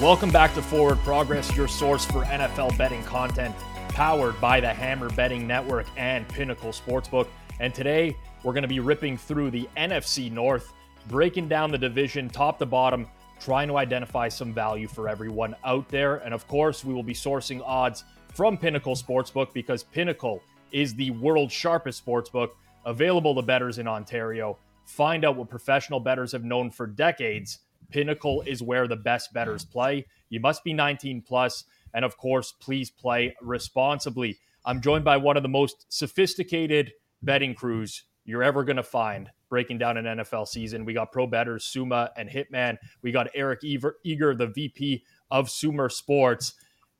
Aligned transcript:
Welcome 0.00 0.28
back 0.28 0.52
to 0.52 0.60
Forward 0.60 0.98
Progress, 0.98 1.56
your 1.56 1.66
source 1.66 2.04
for 2.04 2.22
NFL 2.24 2.76
betting 2.76 3.02
content, 3.04 3.56
powered 3.88 4.38
by 4.42 4.60
the 4.60 4.68
Hammer 4.68 5.08
Betting 5.08 5.46
Network 5.46 5.86
and 5.96 6.28
Pinnacle 6.28 6.68
Sportsbook. 6.68 7.28
And 7.60 7.74
today, 7.74 8.14
we're 8.44 8.52
going 8.52 8.60
to 8.60 8.68
be 8.68 8.78
ripping 8.78 9.16
through 9.16 9.52
the 9.52 9.66
NFC 9.78 10.30
North, 10.30 10.74
breaking 11.08 11.48
down 11.48 11.70
the 11.70 11.78
division 11.78 12.28
top 12.28 12.58
to 12.58 12.66
bottom, 12.66 13.06
trying 13.40 13.68
to 13.68 13.78
identify 13.78 14.28
some 14.28 14.52
value 14.52 14.86
for 14.86 15.08
everyone 15.08 15.56
out 15.64 15.88
there. 15.88 16.16
And 16.16 16.34
of 16.34 16.46
course, 16.46 16.84
we 16.84 16.92
will 16.92 17.02
be 17.02 17.14
sourcing 17.14 17.62
odds 17.64 18.04
from 18.34 18.58
Pinnacle 18.58 18.96
Sportsbook 18.96 19.54
because 19.54 19.82
Pinnacle 19.82 20.42
is 20.72 20.94
the 20.94 21.10
world's 21.12 21.54
sharpest 21.54 22.04
sportsbook 22.04 22.50
available 22.84 23.34
to 23.34 23.40
bettors 23.40 23.78
in 23.78 23.88
Ontario. 23.88 24.58
Find 24.84 25.24
out 25.24 25.36
what 25.36 25.48
professional 25.48 26.00
bettors 26.00 26.32
have 26.32 26.44
known 26.44 26.70
for 26.70 26.86
decades 26.86 27.60
Pinnacle 27.90 28.42
is 28.46 28.62
where 28.62 28.86
the 28.86 28.96
best 28.96 29.32
betters 29.32 29.64
play. 29.64 30.06
You 30.28 30.40
must 30.40 30.64
be 30.64 30.72
19 30.72 31.22
plus, 31.22 31.64
and 31.94 32.04
of 32.04 32.16
course, 32.16 32.52
please 32.52 32.90
play 32.90 33.34
responsibly. 33.40 34.38
I'm 34.64 34.80
joined 34.80 35.04
by 35.04 35.16
one 35.16 35.36
of 35.36 35.42
the 35.42 35.48
most 35.48 35.86
sophisticated 35.88 36.92
betting 37.22 37.54
crews 37.54 38.04
you're 38.24 38.42
ever 38.42 38.64
going 38.64 38.76
to 38.76 38.82
find 38.82 39.30
breaking 39.48 39.78
down 39.78 39.96
an 39.96 40.18
NFL 40.18 40.48
season. 40.48 40.84
We 40.84 40.92
got 40.92 41.12
pro 41.12 41.26
bettors 41.26 41.64
Sommer 41.64 42.10
and 42.16 42.28
Hitman. 42.28 42.78
We 43.02 43.12
got 43.12 43.28
Eric 43.34 43.60
Eager, 43.62 44.34
the 44.34 44.48
VP 44.48 45.04
of 45.30 45.48
Sumer 45.48 45.88
Sports. 45.88 46.54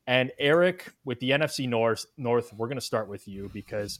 And 0.05 0.31
Eric, 0.39 0.93
with 1.03 1.19
the 1.19 1.31
NFC 1.31 1.67
North, 1.67 2.05
North, 2.17 2.53
we're 2.53 2.67
going 2.67 2.79
to 2.79 2.85
start 2.85 3.09
with 3.09 3.27
you 3.27 3.51
because 3.53 3.99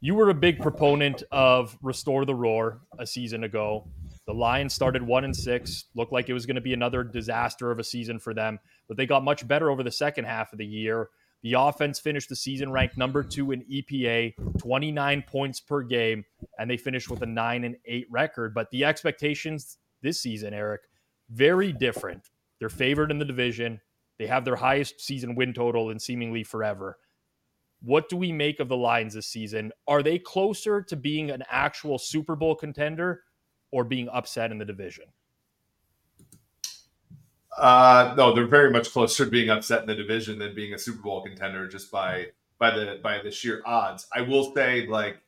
you 0.00 0.14
were 0.14 0.30
a 0.30 0.34
big 0.34 0.60
proponent 0.60 1.22
of 1.30 1.76
Restore 1.82 2.24
the 2.24 2.34
Roar 2.34 2.80
a 2.98 3.06
season 3.06 3.44
ago. 3.44 3.86
The 4.28 4.34
Lions 4.34 4.74
started 4.74 5.02
one 5.02 5.24
and 5.24 5.34
six, 5.34 5.86
looked 5.94 6.12
like 6.12 6.28
it 6.28 6.34
was 6.34 6.44
going 6.44 6.56
to 6.56 6.60
be 6.60 6.74
another 6.74 7.02
disaster 7.02 7.70
of 7.70 7.78
a 7.78 7.84
season 7.84 8.18
for 8.18 8.34
them, 8.34 8.58
but 8.86 8.98
they 8.98 9.06
got 9.06 9.24
much 9.24 9.48
better 9.48 9.70
over 9.70 9.82
the 9.82 9.90
second 9.90 10.26
half 10.26 10.52
of 10.52 10.58
the 10.58 10.66
year. 10.66 11.08
The 11.42 11.54
offense 11.54 11.98
finished 11.98 12.28
the 12.28 12.36
season 12.36 12.70
ranked 12.70 12.98
number 12.98 13.22
two 13.22 13.52
in 13.52 13.62
EPA, 13.62 14.34
29 14.58 15.24
points 15.26 15.60
per 15.60 15.82
game, 15.82 16.26
and 16.58 16.70
they 16.70 16.76
finished 16.76 17.08
with 17.08 17.22
a 17.22 17.26
nine 17.26 17.64
and 17.64 17.76
eight 17.86 18.06
record. 18.10 18.52
But 18.52 18.70
the 18.70 18.84
expectations 18.84 19.78
this 20.02 20.20
season, 20.20 20.52
Eric, 20.52 20.82
very 21.30 21.72
different. 21.72 22.28
They're 22.60 22.68
favored 22.68 23.10
in 23.10 23.18
the 23.18 23.24
division. 23.24 23.80
They 24.18 24.26
have 24.26 24.44
their 24.44 24.56
highest 24.56 25.00
season 25.00 25.36
win 25.36 25.54
total 25.54 25.88
in 25.88 25.98
seemingly 25.98 26.44
forever. 26.44 26.98
What 27.80 28.10
do 28.10 28.18
we 28.18 28.32
make 28.32 28.60
of 28.60 28.68
the 28.68 28.76
Lions 28.76 29.14
this 29.14 29.28
season? 29.28 29.72
Are 29.86 30.02
they 30.02 30.18
closer 30.18 30.82
to 30.82 30.96
being 30.96 31.30
an 31.30 31.44
actual 31.48 31.96
Super 31.96 32.36
Bowl 32.36 32.54
contender 32.54 33.22
or 33.70 33.84
being 33.84 34.08
upset 34.08 34.50
in 34.50 34.58
the 34.58 34.64
division? 34.64 35.04
Uh, 37.56 38.14
no, 38.16 38.34
they're 38.34 38.46
very 38.46 38.70
much 38.70 38.92
closer 38.92 39.24
to 39.24 39.30
being 39.30 39.50
upset 39.50 39.80
in 39.80 39.86
the 39.86 39.94
division 39.94 40.38
than 40.38 40.54
being 40.54 40.74
a 40.74 40.78
Super 40.78 41.02
Bowl 41.02 41.22
contender 41.22 41.66
just 41.66 41.90
by 41.90 42.26
by 42.58 42.70
the 42.70 43.00
by 43.02 43.20
the 43.22 43.30
sheer 43.30 43.62
odds. 43.66 44.06
I 44.14 44.20
will 44.22 44.54
say, 44.54 44.86
like 44.86 45.18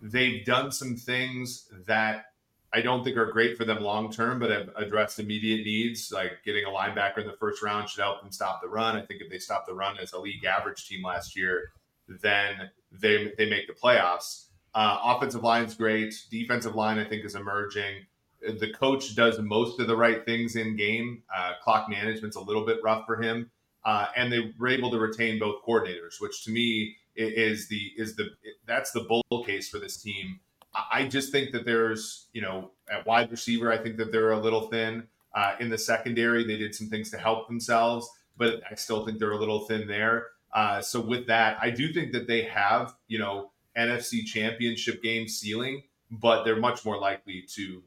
they've 0.00 0.44
done 0.44 0.70
some 0.70 0.96
things 0.96 1.68
that 1.86 2.26
I 2.72 2.80
don't 2.80 3.04
think 3.04 3.16
are 3.16 3.30
great 3.30 3.56
for 3.56 3.64
them 3.64 3.82
long 3.82 4.10
term, 4.10 4.38
but 4.38 4.50
have 4.50 4.70
addressed 4.76 5.18
immediate 5.18 5.64
needs. 5.64 6.10
Like 6.12 6.42
getting 6.44 6.64
a 6.64 6.68
linebacker 6.68 7.18
in 7.18 7.26
the 7.26 7.36
first 7.38 7.62
round 7.62 7.88
should 7.88 8.02
help 8.02 8.22
them 8.22 8.32
stop 8.32 8.62
the 8.62 8.68
run. 8.68 8.96
I 8.96 9.02
think 9.02 9.20
if 9.20 9.30
they 9.30 9.38
stop 9.38 9.66
the 9.66 9.74
run 9.74 9.98
as 9.98 10.12
a 10.12 10.18
league 10.18 10.44
average 10.44 10.88
team 10.88 11.02
last 11.02 11.36
year, 11.36 11.72
then 12.08 12.70
they 12.90 13.32
they 13.36 13.50
make 13.50 13.66
the 13.66 13.74
playoffs. 13.74 14.46
Uh, 14.74 14.98
offensive 15.04 15.42
line's 15.42 15.74
great. 15.74 16.14
Defensive 16.30 16.74
line, 16.74 16.98
I 16.98 17.04
think, 17.04 17.24
is 17.24 17.34
emerging. 17.34 18.06
The 18.40 18.72
coach 18.72 19.14
does 19.14 19.38
most 19.38 19.78
of 19.78 19.86
the 19.86 19.96
right 19.96 20.24
things 20.24 20.56
in 20.56 20.76
game. 20.76 21.22
Uh, 21.34 21.52
clock 21.62 21.88
management's 21.88 22.36
a 22.36 22.40
little 22.40 22.64
bit 22.64 22.78
rough 22.82 23.06
for 23.06 23.22
him, 23.22 23.50
uh, 23.84 24.06
and 24.16 24.32
they 24.32 24.52
were 24.58 24.68
able 24.68 24.90
to 24.90 24.98
retain 24.98 25.38
both 25.38 25.62
coordinators, 25.66 26.20
which 26.20 26.44
to 26.44 26.50
me 26.50 26.96
is 27.14 27.68
the 27.68 27.92
is 27.96 28.16
the 28.16 28.30
that's 28.66 28.90
the 28.92 29.00
bull 29.00 29.44
case 29.44 29.68
for 29.68 29.78
this 29.78 29.96
team. 29.98 30.40
I 30.74 31.06
just 31.06 31.30
think 31.30 31.52
that 31.52 31.64
there's 31.64 32.28
you 32.32 32.42
know 32.42 32.72
at 32.90 33.06
wide 33.06 33.30
receiver, 33.30 33.70
I 33.70 33.78
think 33.78 33.96
that 33.98 34.10
they're 34.10 34.32
a 34.32 34.40
little 34.40 34.68
thin. 34.68 35.06
Uh, 35.34 35.54
in 35.60 35.70
the 35.70 35.78
secondary, 35.78 36.44
they 36.44 36.56
did 36.56 36.74
some 36.74 36.88
things 36.88 37.10
to 37.10 37.18
help 37.18 37.46
themselves, 37.48 38.10
but 38.36 38.60
I 38.70 38.74
still 38.74 39.06
think 39.06 39.18
they're 39.18 39.32
a 39.32 39.38
little 39.38 39.60
thin 39.60 39.86
there. 39.86 40.26
Uh, 40.52 40.82
so 40.82 41.00
with 41.00 41.26
that, 41.28 41.56
I 41.62 41.70
do 41.70 41.92
think 41.92 42.12
that 42.12 42.26
they 42.26 42.42
have 42.42 42.94
you 43.06 43.18
know 43.18 43.51
NFC 43.76 44.24
Championship 44.24 45.02
game 45.02 45.28
ceiling, 45.28 45.82
but 46.10 46.44
they're 46.44 46.56
much 46.56 46.84
more 46.84 46.98
likely 46.98 47.44
to 47.54 47.82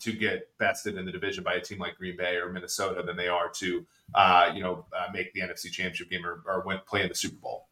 to 0.00 0.12
get 0.12 0.48
bested 0.58 0.96
in 0.96 1.06
the 1.06 1.12
division 1.12 1.44
by 1.44 1.54
a 1.54 1.60
team 1.60 1.78
like 1.78 1.96
Green 1.96 2.16
Bay 2.16 2.36
or 2.36 2.50
Minnesota 2.50 3.02
than 3.02 3.16
they 3.16 3.28
are 3.28 3.48
to 3.48 3.86
uh, 4.14 4.50
you 4.54 4.62
know 4.62 4.86
uh, 4.92 5.06
make 5.12 5.32
the 5.32 5.40
NFC 5.40 5.70
Championship 5.70 6.10
game 6.10 6.24
or, 6.24 6.42
or 6.46 6.62
win, 6.66 6.78
play 6.86 7.02
in 7.02 7.08
the 7.08 7.14
Super 7.14 7.36
Bowl. 7.36 7.68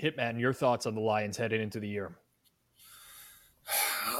Hitman, 0.00 0.40
your 0.40 0.52
thoughts 0.52 0.86
on 0.86 0.94
the 0.94 1.00
Lions 1.00 1.36
heading 1.36 1.60
into 1.60 1.78
the 1.78 1.88
year? 1.88 2.16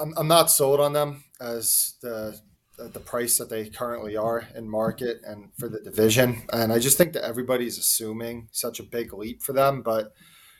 I'm, 0.00 0.15
I'm 0.16 0.28
not 0.28 0.50
sold 0.50 0.81
on 0.81 0.92
them 0.92 1.25
as 1.41 1.94
the 2.03 2.38
the 2.78 3.00
price 3.00 3.38
that 3.38 3.50
they 3.50 3.69
currently 3.69 4.16
are 4.16 4.48
in 4.56 4.69
market 4.69 5.21
and 5.25 5.50
for 5.59 5.69
the 5.69 5.78
division. 5.78 6.42
And 6.53 6.72
I 6.72 6.78
just 6.78 6.97
think 6.97 7.12
that 7.12 7.22
everybody's 7.22 7.78
assuming 7.78 8.48
such 8.50 8.81
a 8.81 8.82
big 8.82 9.12
leap 9.12 9.42
for 9.42 9.53
them, 9.53 9.82
but 9.82 10.12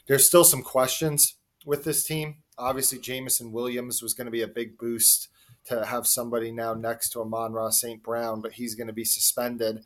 there's 0.07 0.27
still 0.27 0.45
some 0.45 0.63
questions 0.63 1.37
with 1.65 1.85
this 1.85 2.05
team. 2.05 2.37
Obviously, 2.59 2.99
Jameson 2.99 3.53
Williams 3.53 4.03
was 4.03 4.15
going 4.15 4.27
to 4.27 4.31
be 4.31 4.43
a 4.43 4.49
big 4.49 4.79
boost 4.79 5.29
to 5.67 5.85
have 5.87 6.07
somebody 6.07 6.51
now 6.51 6.75
next 6.75 7.11
to 7.11 7.21
Amon-Ra 7.21 7.71
St. 7.71 8.03
Brown, 8.03 8.41
but 8.41 8.55
he's 8.55 8.75
going 8.75 8.89
to 8.89 8.93
be 8.93 9.05
suspended 9.05 9.85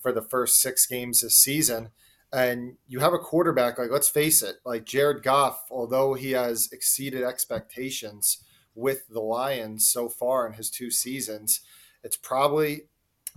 for 0.00 0.12
the 0.12 0.22
first 0.22 0.60
six 0.60 0.86
games 0.86 1.20
this 1.20 1.36
season. 1.36 1.90
And 2.32 2.76
you 2.88 3.00
have 3.00 3.12
a 3.12 3.18
quarterback, 3.18 3.78
like, 3.78 3.90
let's 3.90 4.08
face 4.08 4.42
it, 4.42 4.56
like 4.64 4.84
Jared 4.84 5.22
Goff, 5.22 5.66
although 5.70 6.14
he 6.14 6.32
has 6.32 6.68
exceeded 6.72 7.22
expectations 7.22 8.42
with 8.74 9.06
the 9.08 9.20
Lions 9.20 9.88
so 9.88 10.08
far 10.08 10.46
in 10.46 10.54
his 10.54 10.70
two 10.70 10.90
seasons, 10.90 11.60
it's 12.02 12.16
probably 12.16 12.88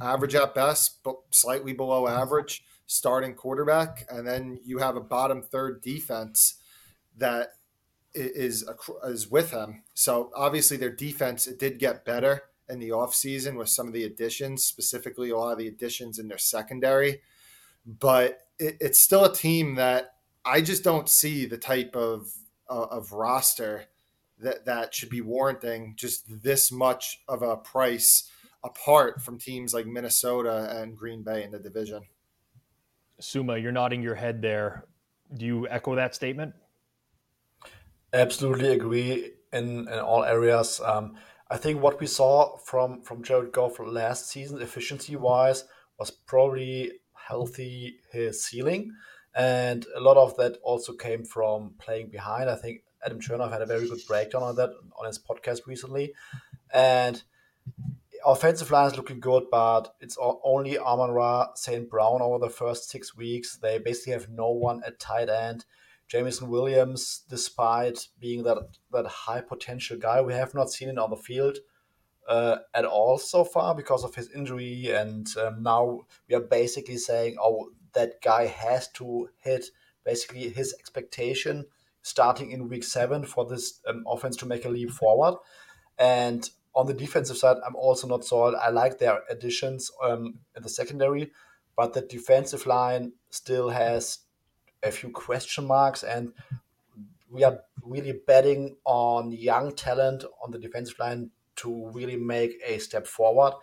average 0.01 0.33
at 0.33 0.55
best, 0.55 0.99
but 1.03 1.17
slightly 1.31 1.73
below 1.73 2.07
average 2.07 2.63
starting 2.87 3.33
quarterback. 3.33 4.05
And 4.09 4.25
then 4.25 4.59
you 4.63 4.77
have 4.77 4.95
a 4.95 5.01
bottom 5.01 5.41
third 5.41 5.81
defense 5.81 6.55
that 7.17 7.49
is 8.15 8.67
is 9.03 9.29
with 9.29 9.51
him. 9.51 9.83
So 9.93 10.31
obviously 10.35 10.77
their 10.77 10.91
defense 10.91 11.47
it 11.47 11.59
did 11.59 11.79
get 11.79 12.05
better 12.05 12.43
in 12.67 12.79
the 12.79 12.89
offseason 12.89 13.57
with 13.57 13.69
some 13.69 13.87
of 13.87 13.93
the 13.93 14.03
additions, 14.03 14.63
specifically 14.63 15.29
a 15.29 15.37
lot 15.37 15.51
of 15.51 15.57
the 15.59 15.67
additions 15.67 16.17
in 16.17 16.27
their 16.27 16.37
secondary. 16.37 17.21
But 17.85 18.39
it, 18.57 18.77
it's 18.79 19.03
still 19.03 19.25
a 19.25 19.33
team 19.33 19.75
that 19.75 20.15
I 20.43 20.61
just 20.61 20.83
don't 20.83 21.09
see 21.09 21.45
the 21.45 21.57
type 21.57 21.95
of 21.95 22.27
uh, 22.69 22.87
of 22.89 23.11
roster 23.11 23.85
that 24.39 24.65
that 24.65 24.93
should 24.93 25.09
be 25.09 25.21
warranting 25.21 25.93
just 25.95 26.25
this 26.43 26.71
much 26.71 27.21
of 27.27 27.41
a 27.41 27.55
price 27.55 28.29
apart 28.63 29.21
from 29.21 29.37
teams 29.37 29.73
like 29.73 29.85
Minnesota 29.85 30.75
and 30.79 30.97
Green 30.97 31.23
Bay 31.23 31.43
in 31.43 31.51
the 31.51 31.59
division. 31.59 32.03
Sommer, 33.19 33.57
you're 33.57 33.71
nodding 33.71 34.01
your 34.01 34.15
head 34.15 34.41
there. 34.41 34.85
Do 35.37 35.45
you 35.45 35.67
echo 35.69 35.95
that 35.95 36.15
statement? 36.15 36.53
Absolutely 38.15 38.69
agree 38.71 39.31
in, 39.51 39.89
in 39.89 39.99
all 39.99 40.23
areas. 40.23 40.79
Um, 40.79 41.15
I 41.51 41.57
think 41.57 41.81
what 41.81 41.99
we 41.99 42.07
saw 42.07 42.55
from 42.57 43.01
from 43.01 43.23
Jared 43.23 43.51
Goff 43.51 43.77
last 43.77 44.29
season, 44.29 44.61
efficiency 44.61 45.17
wise, 45.17 45.65
was 45.99 46.11
probably 46.11 46.93
healthy 47.13 47.99
his 48.13 48.41
ceiling, 48.41 48.93
and 49.35 49.85
a 49.93 49.99
lot 49.99 50.15
of 50.15 50.37
that 50.37 50.57
also 50.63 50.93
came 50.93 51.25
from 51.25 51.73
playing 51.77 52.07
behind. 52.07 52.49
I 52.49 52.55
think 52.55 52.83
Adam 53.05 53.19
Chernoff 53.19 53.51
had 53.51 53.61
a 53.61 53.65
very 53.65 53.85
good 53.85 53.99
breakdown 54.07 54.43
on 54.43 54.55
that 54.55 54.69
on 54.97 55.05
his 55.05 55.19
podcast 55.19 55.67
recently, 55.67 56.13
and 56.73 57.21
offensive 58.25 58.71
line 58.71 58.87
is 58.91 58.95
looking 58.95 59.19
good, 59.19 59.43
but 59.51 59.93
it's 59.99 60.17
only 60.21 60.77
Amon 60.77 61.11
Ra 61.11 61.53
St. 61.55 61.89
Brown 61.89 62.21
over 62.21 62.39
the 62.39 62.49
first 62.49 62.89
six 62.89 63.13
weeks. 63.13 63.57
They 63.57 63.77
basically 63.77 64.13
have 64.13 64.29
no 64.29 64.51
one 64.51 64.81
at 64.87 65.01
tight 65.01 65.27
end. 65.27 65.65
Jameson 66.07 66.49
Williams, 66.49 67.23
despite 67.29 68.07
being 68.19 68.43
that 68.43 68.57
that 68.91 69.05
high 69.07 69.41
potential 69.41 69.97
guy, 69.97 70.21
we 70.21 70.33
have 70.33 70.53
not 70.53 70.71
seen 70.71 70.89
it 70.89 70.97
on 70.97 71.09
the 71.09 71.15
field 71.15 71.57
uh, 72.27 72.57
at 72.73 72.85
all 72.85 73.17
so 73.17 73.43
far 73.43 73.75
because 73.75 74.03
of 74.03 74.15
his 74.15 74.31
injury, 74.31 74.91
and 74.91 75.27
um, 75.37 75.63
now 75.63 76.01
we 76.27 76.35
are 76.35 76.41
basically 76.41 76.97
saying, 76.97 77.35
oh, 77.41 77.69
that 77.93 78.21
guy 78.21 78.45
has 78.45 78.87
to 78.89 79.29
hit 79.37 79.65
basically 80.03 80.49
his 80.49 80.75
expectation 80.79 81.65
starting 82.01 82.51
in 82.51 82.69
week 82.69 82.83
seven 82.83 83.25
for 83.25 83.45
this 83.45 83.81
um, 83.87 84.03
offense 84.07 84.37
to 84.37 84.45
make 84.45 84.65
a 84.65 84.69
leap 84.69 84.91
forward. 84.91 85.35
And 85.97 86.47
on 86.75 86.85
the 86.85 86.93
defensive 86.93 87.37
side, 87.37 87.57
I'm 87.65 87.75
also 87.75 88.07
not 88.07 88.25
sold. 88.25 88.53
I 88.53 88.69
like 88.69 88.99
their 88.99 89.21
additions 89.29 89.89
um, 90.03 90.39
in 90.55 90.61
the 90.61 90.69
secondary, 90.69 91.31
but 91.75 91.93
the 91.93 92.01
defensive 92.01 92.67
line 92.67 93.13
still 93.31 93.69
has 93.69 94.19
a 94.85 94.91
few 94.91 95.09
question 95.09 95.65
marks, 95.65 96.03
and 96.03 96.33
we 97.29 97.43
are 97.43 97.59
really 97.83 98.13
betting 98.25 98.77
on 98.85 99.31
young 99.31 99.75
talent 99.75 100.23
on 100.43 100.51
the 100.51 100.59
defensive 100.59 100.99
line 100.99 101.31
to 101.57 101.89
really 101.93 102.15
make 102.15 102.61
a 102.65 102.77
step 102.77 103.07
forward, 103.07 103.53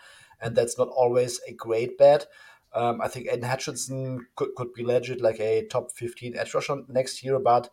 and 0.41 0.57
that's 0.57 0.79
not 0.79 0.89
always 0.89 1.41
a 1.49 1.53
great 1.53 1.97
bet. 1.99 2.27
Um, 2.75 3.01
I 3.01 3.09
think 3.09 3.29
Aidan 3.29 3.51
Hutchinson 3.51 4.27
could, 4.35 4.55
could 4.57 4.73
be 4.73 4.85
legit 4.85 5.21
like 5.21 5.41
a 5.41 5.67
top 5.67 5.93
15 5.93 6.37
edge 6.37 6.55
rusher 6.55 6.83
next 6.89 7.23
year, 7.23 7.39
but 7.39 7.71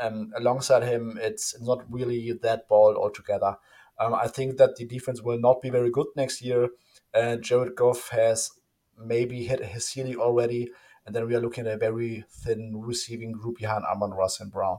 um, 0.00 0.32
alongside 0.36 0.82
him, 0.82 1.18
it's 1.20 1.60
not 1.60 1.84
really 1.90 2.32
that 2.42 2.68
ball 2.68 2.96
altogether. 2.96 3.56
Um, 3.98 4.14
I 4.14 4.28
think 4.28 4.58
that 4.58 4.76
the 4.76 4.84
defense 4.84 5.22
will 5.22 5.38
not 5.38 5.62
be 5.62 5.70
very 5.70 5.90
good 5.90 6.08
next 6.16 6.42
year. 6.42 6.68
And 7.14 7.42
Jared 7.42 7.76
Goff 7.76 8.10
has 8.10 8.50
maybe 8.98 9.44
hit 9.44 9.64
his 9.64 9.86
ceiling 9.86 10.16
already. 10.16 10.70
And 11.06 11.14
then 11.14 11.26
we 11.26 11.34
are 11.34 11.40
looking 11.40 11.66
at 11.66 11.74
a 11.74 11.78
very 11.78 12.24
thin 12.28 12.72
receiving 12.74 13.32
group 13.32 13.58
behind 13.58 13.84
Amon-Ra 13.84 14.26
St. 14.26 14.50
Brown. 14.50 14.78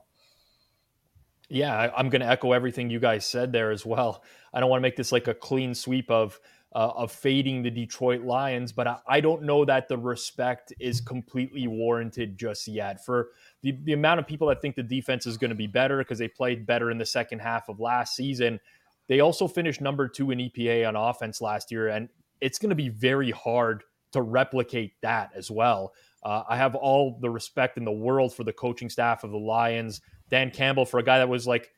Yeah, 1.50 1.92
I'm 1.96 2.10
going 2.10 2.22
to 2.22 2.28
echo 2.28 2.52
everything 2.52 2.90
you 2.90 3.00
guys 3.00 3.26
said 3.26 3.54
there 3.54 3.72
as 3.72 3.86
well. 3.86 4.24
I 4.54 4.60
don't 4.60 4.70
want 4.70 4.80
to 4.80 4.84
make 4.84 4.98
this 4.98 5.14
like 5.14 5.28
a 5.28 5.34
clean 5.34 5.74
sweep 5.74 6.12
of 6.12 6.40
uh, 6.76 6.92
of 6.96 7.12
fading 7.12 7.64
the 7.64 7.72
Detroit 7.72 8.22
Lions, 8.22 8.74
but 8.74 8.88
I, 8.88 8.98
I, 9.08 9.22
don't 9.22 9.44
know 9.44 9.64
that 9.64 9.88
the 9.88 9.98
respect 9.98 10.74
is 10.80 11.00
completely 11.00 11.66
warranted 11.66 12.38
just 12.38 12.68
yet. 12.68 13.04
For 13.06 13.30
the, 13.64 13.78
the 13.84 13.94
amount 13.94 14.20
of 14.20 14.28
people 14.28 14.50
that 14.50 14.62
think 14.62 14.76
the 14.76 14.84
defense 14.84 15.26
is 15.26 15.38
going 15.38 15.50
to 15.50 15.56
be 15.56 15.66
better 15.66 15.98
because 16.00 16.20
they 16.20 16.28
played 16.28 16.66
better 16.66 16.92
in 16.92 16.98
the 16.98 17.06
second 17.06 17.40
half 17.40 17.70
of 17.70 17.80
last 17.80 18.16
season, 18.16 18.60
they 19.08 19.22
also 19.22 19.48
finished 19.48 19.80
number 19.80 20.10
two 20.10 20.32
in 20.32 20.40
EPA 20.40 20.88
on 20.88 20.98
offense 20.98 21.40
last 21.40 21.72
year, 21.72 21.88
and 21.88 22.10
it's 22.42 22.60
going 22.60 22.70
to 22.70 22.76
be 22.76 22.90
very 22.90 23.32
hard 23.32 23.84
to 24.12 24.22
replicate 24.22 24.94
that 25.02 25.32
as 25.36 25.50
well. 25.50 25.94
Uh, 26.24 26.44
I 26.50 26.58
have 26.58 26.76
all 26.76 27.18
the 27.22 27.30
respect 27.30 27.78
in 27.78 27.86
the 27.86 27.92
world 27.92 28.34
for 28.34 28.44
the 28.44 28.54
coaching 28.54 28.90
staff 28.90 29.24
of 29.24 29.32
the 29.32 29.38
Lions. 29.38 30.02
Dan 30.30 30.52
Campbell, 30.52 30.86
for 30.86 31.00
a 31.00 31.04
guy 31.04 31.20
that 31.20 31.30
was 31.30 31.48
like 31.48 31.72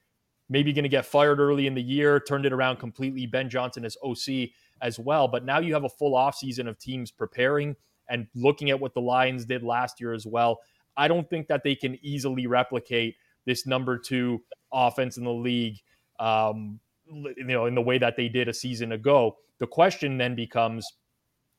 maybe 0.49 0.73
going 0.73 0.83
to 0.83 0.89
get 0.89 1.05
fired 1.05 1.39
early 1.39 1.67
in 1.67 1.75
the 1.75 1.81
year, 1.81 2.19
turned 2.19 2.45
it 2.45 2.53
around 2.53 2.77
completely. 2.77 3.25
Ben 3.25 3.49
Johnson 3.49 3.85
as 3.85 3.97
OC 4.03 4.49
as 4.81 4.97
well. 4.97 5.27
But 5.27 5.45
now 5.45 5.59
you 5.59 5.73
have 5.73 5.83
a 5.83 5.89
full 5.89 6.13
offseason 6.13 6.67
of 6.67 6.79
teams 6.79 7.11
preparing 7.11 7.75
and 8.09 8.27
looking 8.33 8.71
at 8.71 8.79
what 8.79 8.93
the 8.93 9.01
Lions 9.01 9.45
did 9.45 9.63
last 9.63 9.99
year 9.99 10.13
as 10.13 10.25
well. 10.25 10.59
I 10.97 11.07
don't 11.07 11.29
think 11.29 11.47
that 11.47 11.63
they 11.63 11.75
can 11.75 11.97
easily 12.01 12.47
replicate 12.47 13.15
this 13.45 13.67
number 13.67 13.97
two 13.97 14.41
offense 14.73 15.17
in 15.17 15.23
the 15.23 15.33
league. 15.33 15.77
Um, 16.19 16.79
you 17.11 17.43
know, 17.45 17.65
in 17.65 17.75
the 17.75 17.81
way 17.81 17.97
that 17.97 18.15
they 18.15 18.29
did 18.29 18.47
a 18.47 18.53
season 18.53 18.91
ago. 18.91 19.37
The 19.59 19.67
question 19.67 20.17
then 20.17 20.35
becomes 20.35 20.87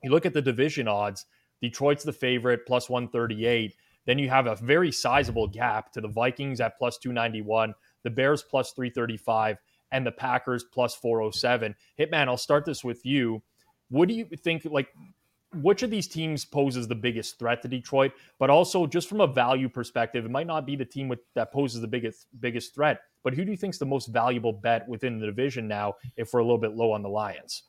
you 0.03 0.11
look 0.11 0.25
at 0.25 0.33
the 0.33 0.43
division 0.43 0.89
odds, 0.89 1.27
Detroit's 1.61 2.05
the 2.05 2.13
favorite, 2.13 2.67
plus 2.67 2.89
138. 2.89 3.75
Then 4.07 4.19
you 4.19 4.29
have 4.29 4.47
a 4.47 4.57
very 4.57 4.91
sizable 4.91 5.47
gap 5.47 5.93
to 5.93 6.01
the 6.01 6.09
Vikings 6.09 6.61
at 6.61 6.79
plus 6.79 6.99
291, 6.99 7.75
the 8.03 8.11
Bears 8.11 8.43
plus 8.43 8.73
335, 8.73 9.59
and 9.93 10.07
the 10.07 10.13
Packers 10.13 10.65
plus 10.65 10.95
407. 10.95 11.75
Hitman, 11.99 12.29
I'll 12.29 12.37
start 12.37 12.65
this 12.65 12.83
with 12.83 13.05
you. 13.05 13.43
What 13.91 14.09
do 14.09 14.15
you 14.15 14.25
think? 14.25 14.65
Like, 14.65 14.89
which 15.55 15.83
of 15.83 15.91
these 15.91 16.07
teams 16.07 16.45
poses 16.45 16.87
the 16.87 16.95
biggest 16.95 17.39
threat 17.39 17.61
to 17.63 17.69
Detroit? 17.69 18.13
But 18.39 18.51
also, 18.51 18.87
just 18.87 19.09
from 19.09 19.21
a 19.21 19.27
value 19.27 19.69
perspective, 19.69 20.25
it 20.25 20.31
might 20.31 20.47
not 20.47 20.65
be 20.65 20.77
the 20.77 20.85
team 20.85 21.09
with, 21.09 21.21
that 21.35 21.53
poses 21.53 21.81
the 21.81 21.89
biggest 21.89 22.27
biggest 22.41 22.75
threat. 22.75 23.01
But 23.23 23.35
who 23.35 23.45
do 23.45 23.51
you 23.51 23.57
think 23.57 23.75
is 23.75 23.79
the 23.79 23.87
most 23.87 24.07
valuable 24.07 24.53
bet 24.53 24.89
within 24.89 25.19
the 25.19 25.27
division 25.27 25.69
now? 25.69 25.97
If 26.17 26.33
we're 26.33 26.41
a 26.41 26.45
little 26.45 26.59
bit 26.59 26.73
low 26.73 26.93
on 26.93 27.03
the 27.03 27.09
Lions. 27.09 27.65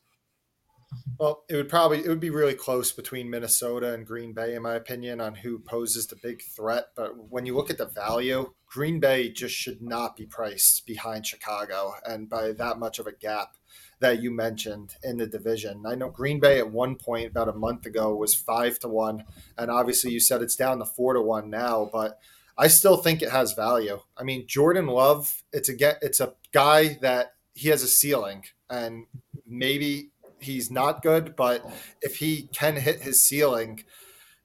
Well, 1.18 1.44
it 1.48 1.56
would 1.56 1.68
probably 1.68 1.98
it 2.00 2.08
would 2.08 2.20
be 2.20 2.30
really 2.30 2.54
close 2.54 2.92
between 2.92 3.30
Minnesota 3.30 3.94
and 3.94 4.06
Green 4.06 4.32
Bay, 4.32 4.54
in 4.54 4.62
my 4.62 4.74
opinion, 4.74 5.20
on 5.20 5.34
who 5.34 5.58
poses 5.58 6.06
the 6.06 6.16
big 6.16 6.42
threat. 6.42 6.86
But 6.96 7.30
when 7.30 7.46
you 7.46 7.56
look 7.56 7.70
at 7.70 7.78
the 7.78 7.86
value, 7.86 8.52
Green 8.66 9.00
Bay 9.00 9.30
just 9.30 9.54
should 9.54 9.82
not 9.82 10.16
be 10.16 10.26
priced 10.26 10.86
behind 10.86 11.26
Chicago, 11.26 11.94
and 12.04 12.28
by 12.28 12.52
that 12.52 12.78
much 12.78 12.98
of 12.98 13.06
a 13.06 13.12
gap 13.12 13.56
that 14.00 14.20
you 14.20 14.30
mentioned 14.30 14.96
in 15.02 15.16
the 15.16 15.26
division. 15.26 15.84
I 15.86 15.94
know 15.94 16.10
Green 16.10 16.40
Bay 16.40 16.58
at 16.58 16.72
one 16.72 16.96
point 16.96 17.28
about 17.28 17.48
a 17.48 17.52
month 17.52 17.86
ago 17.86 18.14
was 18.16 18.34
five 18.34 18.78
to 18.80 18.88
one, 18.88 19.24
and 19.56 19.70
obviously 19.70 20.10
you 20.10 20.20
said 20.20 20.42
it's 20.42 20.56
down 20.56 20.78
to 20.80 20.84
four 20.84 21.14
to 21.14 21.20
one 21.20 21.50
now, 21.50 21.88
but 21.92 22.18
I 22.58 22.66
still 22.66 22.96
think 22.96 23.22
it 23.22 23.30
has 23.30 23.52
value. 23.52 24.00
I 24.16 24.24
mean, 24.24 24.46
Jordan 24.46 24.86
Love, 24.86 25.42
it's 25.52 25.68
a 25.68 25.74
get, 25.74 25.98
it's 26.02 26.20
a 26.20 26.34
guy 26.52 26.98
that 27.00 27.34
he 27.54 27.68
has 27.68 27.82
a 27.82 27.88
ceiling, 27.88 28.44
and 28.68 29.06
maybe 29.46 30.11
he's 30.42 30.70
not 30.70 31.02
good, 31.02 31.36
but 31.36 31.64
if 32.00 32.16
he 32.16 32.48
can 32.52 32.76
hit 32.76 33.02
his 33.02 33.24
ceiling, 33.24 33.84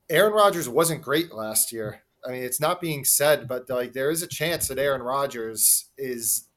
Aaron 0.09 0.33
Rodgers 0.33 0.69
wasn't 0.69 1.01
great 1.01 1.33
last 1.33 1.71
year. 1.71 2.03
I 2.25 2.31
mean, 2.31 2.43
it's 2.43 2.59
not 2.59 2.81
being 2.81 3.05
said, 3.05 3.47
but 3.47 3.69
like 3.69 3.93
there 3.93 4.09
is 4.09 4.23
a 4.23 4.27
chance 4.27 4.67
that 4.67 4.79
Aaron 4.79 5.01
Rodgers 5.01 5.89
is 5.97 6.47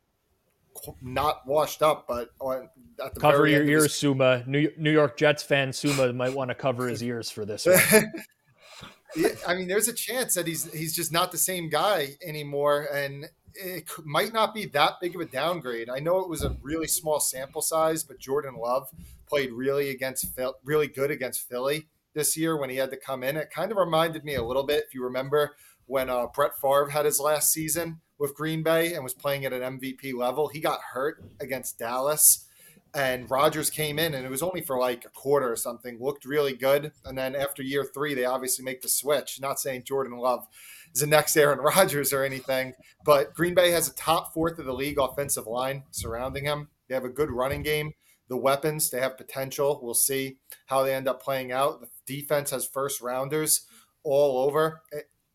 not 1.02 1.46
washed 1.46 1.82
up, 1.82 2.06
but 2.08 2.31
on 2.40 2.69
at 3.04 3.14
the 3.14 3.20
cover 3.20 3.46
your 3.46 3.64
ears, 3.64 3.84
his... 3.84 3.96
Sommer. 3.96 4.44
New, 4.46 4.70
New 4.76 4.92
York 4.92 5.16
Jets 5.16 5.42
fan 5.42 5.72
Sommer 5.72 6.12
might 6.12 6.34
want 6.34 6.48
to 6.50 6.54
cover 6.54 6.88
his 6.88 7.02
ears 7.02 7.31
for 7.31 7.44
this. 7.44 7.66
yeah, 9.16 9.28
I 9.46 9.54
mean, 9.54 9.69
there's 9.69 9.88
a 9.88 9.92
chance 9.92 10.34
that 10.34 10.46
he's 10.46 10.72
he's 10.72 10.94
just 10.94 11.12
not 11.12 11.32
the 11.32 11.38
same 11.38 11.69
guy 11.69 12.16
anymore, 12.25 12.88
and 12.92 13.26
it 13.55 13.88
might 14.05 14.32
not 14.32 14.55
be 14.55 14.67
that 14.67 14.94
big 15.00 15.14
of 15.14 15.20
a 15.20 15.26
downgrade. 15.26 15.88
I 15.88 15.99
know 15.99 16.20
it 16.20 16.29
was 16.29 16.44
a 16.44 16.56
really 16.62 16.87
small 16.87 17.20
sample 17.20 17.62
size, 17.62 18.05
but 18.05 18.19
Jordan 18.19 18.56
Love 18.56 18.88
played 19.26 19.52
really 19.52 19.91
against 19.91 20.26
really 20.64 20.88
good 20.88 21.11
against 21.11 21.49
Philly 21.49 21.88
this 22.14 22.37
year 22.37 22.56
when 22.56 22.70
he 22.70 22.76
had 22.76 22.91
to 22.91 22.97
come 22.97 23.23
in. 23.23 23.37
It 23.37 23.50
kind 23.50 23.70
of 23.70 23.79
reminded 23.79 24.25
me 24.25 24.35
a 24.35 24.43
little 24.43 24.64
bit, 24.64 24.85
if 24.87 24.94
you 24.94 25.05
remember, 25.05 25.55
when 25.87 26.11
uh, 26.11 26.26
Brett 26.35 26.52
Favre 26.61 26.91
had 26.91 27.05
his 27.05 27.20
last 27.20 27.52
season 27.52 28.00
with 28.19 28.35
Green 28.35 28.62
Bay 28.62 28.94
and 28.94 29.02
was 29.02 29.14
playing 29.14 29.44
at 29.44 29.52
an 29.52 29.79
MVP 29.79 30.14
level. 30.14 30.49
He 30.49 30.61
got 30.61 30.81
hurt 30.93 31.25
against 31.41 31.79
Dallas, 31.79 32.47
and 32.94 33.31
Rodgers 33.31 33.70
came 33.70 33.99
in, 33.99 34.14
and 34.14 34.26
it 34.26 34.31
was 34.31 34.43
only 34.43 34.61
for 34.61 34.79
like 34.79 35.05
a 35.05 35.11
quarter 35.11 35.50
or 35.50 35.56
something. 35.56 35.99
Looked 36.00 36.25
really 36.25 36.55
good, 36.55 36.93
and 37.05 37.17
then 37.17 37.35
after 37.35 37.62
year 37.62 37.85
three, 37.85 38.14
they 38.14 38.25
obviously 38.25 38.64
make 38.64 38.82
the 38.82 38.88
switch. 38.88 39.41
Not 39.41 39.58
saying 39.58 39.85
Jordan 39.85 40.17
Love 40.19 40.47
the 40.94 41.06
next 41.06 41.37
Aaron 41.37 41.58
Rodgers 41.76 42.12
or 42.12 42.25
anything, 42.25 42.75
but 43.04 43.34
Green 43.34 43.54
Bay 43.54 43.70
has 43.70 43.88
a 43.88 43.94
top 43.94 44.32
fourth 44.32 44.58
of 44.58 44.66
the 44.66 44.72
league 44.72 44.98
offensive 44.98 45.46
line 45.46 45.84
surrounding 45.90 46.44
him. 46.44 46.69
They 46.88 46.94
have 46.94 47.04
a 47.04 47.10
good 47.10 47.31
running 47.31 47.62
game. 47.62 47.92
The 48.28 48.37
weapons, 48.37 48.90
they 48.90 49.00
have 49.00 49.16
potential. 49.16 49.81
We'll 49.82 49.94
see 49.94 50.38
how 50.66 50.82
they 50.82 50.94
end 50.94 51.08
up 51.08 51.22
playing 51.22 51.50
out. 51.50 51.81
The 51.81 51.88
defense 52.06 52.50
has 52.50 52.66
first 52.66 53.00
rounders 53.00 53.66
all 54.04 54.38
over. 54.38 54.82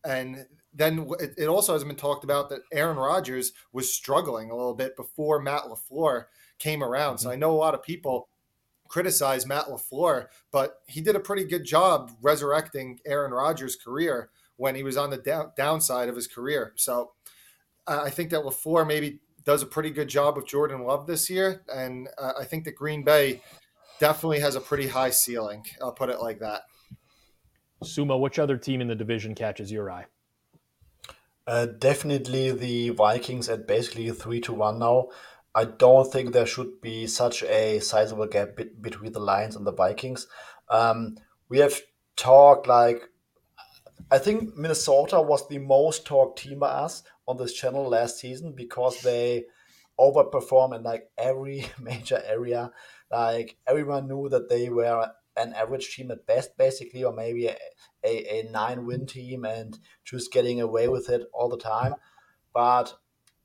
And 0.04 0.46
then 0.72 1.10
it 1.36 1.46
also 1.46 1.72
has 1.72 1.84
been 1.84 1.96
talked 1.96 2.24
about 2.24 2.48
that 2.50 2.62
Aaron 2.72 2.96
Rodgers 2.96 3.52
was 3.72 3.94
struggling 3.94 4.50
a 4.50 4.56
little 4.56 4.74
bit 4.74 4.96
before 4.96 5.42
Matt 5.42 5.64
LaFleur 5.64 6.24
came 6.58 6.82
around. 6.82 7.16
Mm-hmm. 7.16 7.24
So 7.24 7.30
I 7.30 7.36
know 7.36 7.50
a 7.50 7.56
lot 7.56 7.74
of 7.74 7.82
people 7.82 8.28
criticize 8.88 9.46
Matt 9.46 9.66
LaFleur, 9.66 10.26
but 10.52 10.80
he 10.86 11.00
did 11.00 11.16
a 11.16 11.20
pretty 11.20 11.44
good 11.44 11.64
job 11.64 12.12
resurrecting 12.22 12.98
Aaron 13.06 13.32
Rodgers' 13.32 13.76
career 13.76 14.30
when 14.56 14.74
he 14.74 14.82
was 14.82 14.96
on 14.96 15.10
the 15.10 15.18
down, 15.18 15.52
downside 15.56 16.08
of 16.08 16.16
his 16.16 16.26
career. 16.26 16.72
So 16.76 17.12
I 17.86 18.10
think 18.10 18.30
that 18.30 18.42
LaFleur 18.42 18.86
maybe 18.86 19.20
does 19.44 19.62
a 19.62 19.66
pretty 19.66 19.90
good 19.90 20.08
job 20.08 20.36
with 20.36 20.46
Jordan 20.46 20.84
Love 20.84 21.06
this 21.06 21.30
year. 21.30 21.62
And 21.72 22.08
uh, 22.18 22.32
I 22.38 22.44
think 22.44 22.64
that 22.64 22.74
Green 22.74 23.04
Bay 23.04 23.42
definitely 24.00 24.40
has 24.40 24.56
a 24.56 24.60
pretty 24.60 24.88
high 24.88 25.10
ceiling. 25.10 25.64
I'll 25.80 25.92
put 25.92 26.10
it 26.10 26.20
like 26.20 26.40
that. 26.40 26.62
Sommer, 27.82 28.16
which 28.16 28.38
other 28.38 28.56
team 28.56 28.80
in 28.80 28.88
the 28.88 28.94
division 28.94 29.34
catches 29.34 29.70
your 29.70 29.90
eye? 29.90 30.06
Uh, 31.46 31.66
definitely 31.66 32.50
the 32.50 32.90
Vikings 32.90 33.48
at 33.48 33.68
basically 33.68 34.10
three 34.10 34.40
to 34.40 34.52
one 34.52 34.80
now. 34.80 35.08
I 35.54 35.64
don't 35.64 36.10
think 36.10 36.32
there 36.32 36.46
should 36.46 36.80
be 36.80 37.06
such 37.06 37.42
a 37.44 37.78
sizable 37.78 38.26
gap 38.26 38.56
be- 38.56 38.70
between 38.80 39.12
the 39.12 39.20
Lions 39.20 39.54
and 39.54 39.66
the 39.66 39.72
Vikings. 39.72 40.26
Um, 40.68 41.16
we 41.48 41.58
have 41.58 41.80
talked 42.16 42.66
like 42.66 43.08
I 44.10 44.18
think 44.18 44.56
Minnesota 44.56 45.20
was 45.20 45.48
the 45.48 45.58
most 45.58 46.06
talked 46.06 46.38
team 46.38 46.60
by 46.60 46.68
us 46.68 47.02
on 47.26 47.36
this 47.36 47.52
channel 47.52 47.88
last 47.88 48.18
season 48.18 48.52
because 48.52 49.00
they 49.00 49.46
overperform 49.98 50.76
in 50.76 50.82
like 50.84 51.10
every 51.18 51.66
major 51.80 52.22
area. 52.24 52.70
Like 53.10 53.56
everyone 53.66 54.06
knew 54.06 54.28
that 54.28 54.48
they 54.48 54.68
were 54.68 55.10
an 55.36 55.52
average 55.54 55.94
team 55.94 56.10
at 56.10 56.26
best, 56.26 56.56
basically, 56.56 57.02
or 57.02 57.12
maybe 57.12 57.46
a, 57.48 57.56
a, 58.04 58.40
a 58.40 58.50
nine 58.50 58.86
win 58.86 59.06
team 59.06 59.44
and 59.44 59.78
just 60.04 60.32
getting 60.32 60.60
away 60.60 60.88
with 60.88 61.08
it 61.08 61.22
all 61.32 61.48
the 61.48 61.58
time. 61.58 61.94
But 62.54 62.94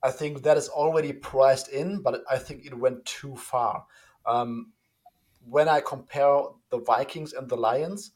I 0.03 0.11
think 0.11 0.43
that 0.43 0.57
is 0.57 0.69
already 0.69 1.11
priced 1.13 1.69
in, 1.69 2.01
but 2.01 2.21
I 2.29 2.37
think 2.37 2.65
it 2.65 2.77
went 2.77 3.03
too 3.05 3.35
far. 3.35 3.85
Um, 4.25 4.73
when 5.43 5.67
I 5.67 5.81
compare 5.81 6.43
the 6.69 6.79
Vikings 6.79 7.33
and 7.33 7.49
the 7.49 7.57
Lions, 7.57 8.11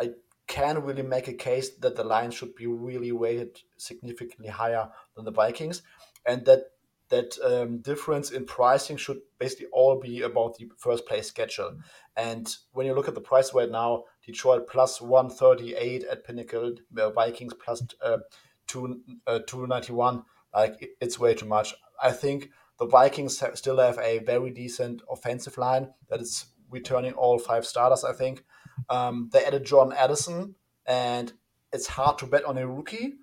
I 0.00 0.10
can 0.46 0.82
really 0.82 1.02
make 1.02 1.28
a 1.28 1.32
case 1.32 1.70
that 1.76 1.96
the 1.96 2.04
Lions 2.04 2.34
should 2.34 2.54
be 2.54 2.66
really 2.66 3.12
weighted 3.12 3.60
significantly 3.76 4.48
higher 4.48 4.88
than 5.16 5.24
the 5.24 5.30
Vikings, 5.30 5.82
and 6.26 6.44
that 6.44 6.64
that 7.10 7.36
um, 7.44 7.78
difference 7.78 8.30
in 8.30 8.44
pricing 8.44 8.96
should 8.96 9.20
basically 9.38 9.66
all 9.72 10.00
be 10.00 10.22
about 10.22 10.56
the 10.56 10.68
first 10.78 11.06
place 11.06 11.28
schedule. 11.28 11.76
And 12.16 12.48
when 12.72 12.86
you 12.86 12.94
look 12.94 13.08
at 13.08 13.14
the 13.14 13.20
price 13.20 13.52
right 13.52 13.70
now, 13.70 14.04
Detroit 14.24 14.66
plus 14.68 15.00
138 15.00 16.04
at 16.04 16.24
Pinnacle, 16.24 16.74
uh, 16.98 17.10
Vikings 17.10 17.54
plus, 17.54 17.82
uh, 18.02 18.18
two, 18.66 19.00
uh, 19.26 19.40
291, 19.46 20.22
like 20.54 20.90
it's 21.00 21.18
way 21.18 21.34
too 21.34 21.46
much. 21.46 21.74
I 22.02 22.10
think 22.10 22.50
the 22.78 22.86
Vikings 22.86 23.42
still 23.54 23.78
have 23.78 23.98
a 23.98 24.20
very 24.20 24.50
decent 24.50 25.02
offensive 25.10 25.58
line 25.58 25.92
that 26.08 26.20
is 26.20 26.46
returning 26.70 27.12
all 27.12 27.38
five 27.38 27.66
starters, 27.66 28.04
I 28.04 28.12
think. 28.12 28.44
Um, 28.88 29.30
they 29.32 29.44
added 29.44 29.64
Jordan 29.64 29.94
Addison, 29.96 30.54
and 30.86 31.32
it's 31.72 31.86
hard 31.86 32.18
to 32.18 32.26
bet 32.26 32.44
on 32.44 32.58
a 32.58 32.66
rookie, 32.66 33.14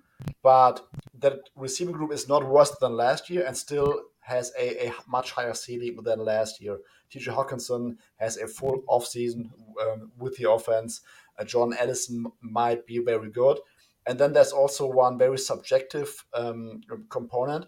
but 0.42 0.86
that 1.18 1.50
receiving 1.56 1.94
group 1.94 2.12
is 2.12 2.28
not 2.28 2.46
worse 2.46 2.70
than 2.80 2.96
last 2.96 3.30
year 3.30 3.44
and 3.46 3.56
still 3.56 4.02
has 4.20 4.52
a, 4.58 4.88
a 4.88 4.92
much 5.08 5.32
higher 5.32 5.54
ceiling 5.54 5.96
than 6.02 6.24
last 6.24 6.60
year. 6.60 6.78
TJ 7.12 7.34
Hockenson 7.34 7.96
has 8.16 8.36
a 8.36 8.46
full 8.46 8.82
offseason 8.88 9.50
um, 9.82 10.12
with 10.18 10.36
the 10.36 10.50
offense. 10.50 11.00
Uh, 11.38 11.44
John 11.44 11.72
Addison 11.74 12.26
might 12.40 12.86
be 12.86 12.98
very 12.98 13.30
good. 13.30 13.58
And 14.06 14.18
then 14.18 14.32
there's 14.32 14.52
also 14.52 14.86
one 14.86 15.18
very 15.18 15.38
subjective 15.38 16.24
um, 16.34 16.80
component. 17.08 17.66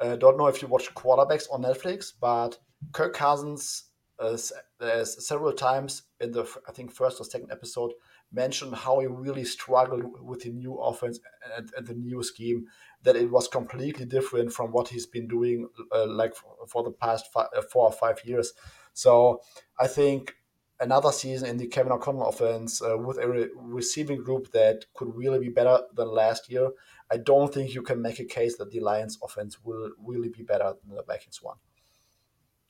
Uh, 0.00 0.16
don't 0.16 0.36
know 0.36 0.46
if 0.46 0.62
you 0.62 0.68
watch 0.68 0.92
quarterbacks 0.94 1.46
on 1.50 1.62
Netflix, 1.62 2.12
but 2.20 2.58
Kirk 2.92 3.14
Cousins 3.14 3.84
uh, 4.18 5.04
several 5.04 5.52
times 5.52 6.02
in 6.20 6.32
the 6.32 6.44
I 6.68 6.72
think 6.72 6.92
first 6.92 7.20
or 7.20 7.24
second 7.24 7.52
episode 7.52 7.92
mentioned 8.32 8.74
how 8.74 9.00
he 9.00 9.06
really 9.06 9.44
struggled 9.44 10.04
with 10.22 10.40
the 10.40 10.50
new 10.50 10.76
offense 10.76 11.20
and, 11.56 11.70
and 11.76 11.86
the 11.86 11.94
new 11.94 12.22
scheme. 12.22 12.66
That 13.02 13.16
it 13.16 13.30
was 13.30 13.46
completely 13.46 14.04
different 14.04 14.52
from 14.52 14.72
what 14.72 14.88
he's 14.88 15.06
been 15.06 15.28
doing 15.28 15.68
uh, 15.94 16.06
like 16.06 16.34
for, 16.34 16.56
for, 16.66 16.82
the 16.82 16.90
past 16.90 17.32
five, 17.32 17.48
uh, 17.56 17.62
four 17.62 17.84
or 17.84 17.92
five 17.92 18.18
years. 18.24 18.52
So 18.94 19.42
I 19.78 19.86
think 19.86 20.34
another 20.80 21.12
season 21.12 21.48
in 21.48 21.56
the 21.56 21.66
Kevin 21.66 21.92
O'Connell 21.92 22.28
offense 22.28 22.82
uh, 22.82 22.96
with 22.98 23.18
a 23.18 23.28
re- 23.28 23.48
receiving 23.54 24.22
group 24.22 24.50
that 24.52 24.86
could 24.94 25.14
really 25.14 25.38
be 25.38 25.48
better 25.48 25.80
than 25.94 26.08
last 26.08 26.50
year. 26.50 26.70
I 27.10 27.18
don't 27.18 27.52
think 27.52 27.74
you 27.74 27.82
can 27.82 28.02
make 28.02 28.18
a 28.18 28.24
case 28.24 28.56
that 28.58 28.70
the 28.70 28.80
Lions 28.80 29.18
offense 29.22 29.62
will 29.62 29.92
really 30.04 30.28
be 30.28 30.42
better 30.42 30.74
than 30.84 30.96
the 30.96 31.04
Vikings 31.04 31.40
one. 31.42 31.56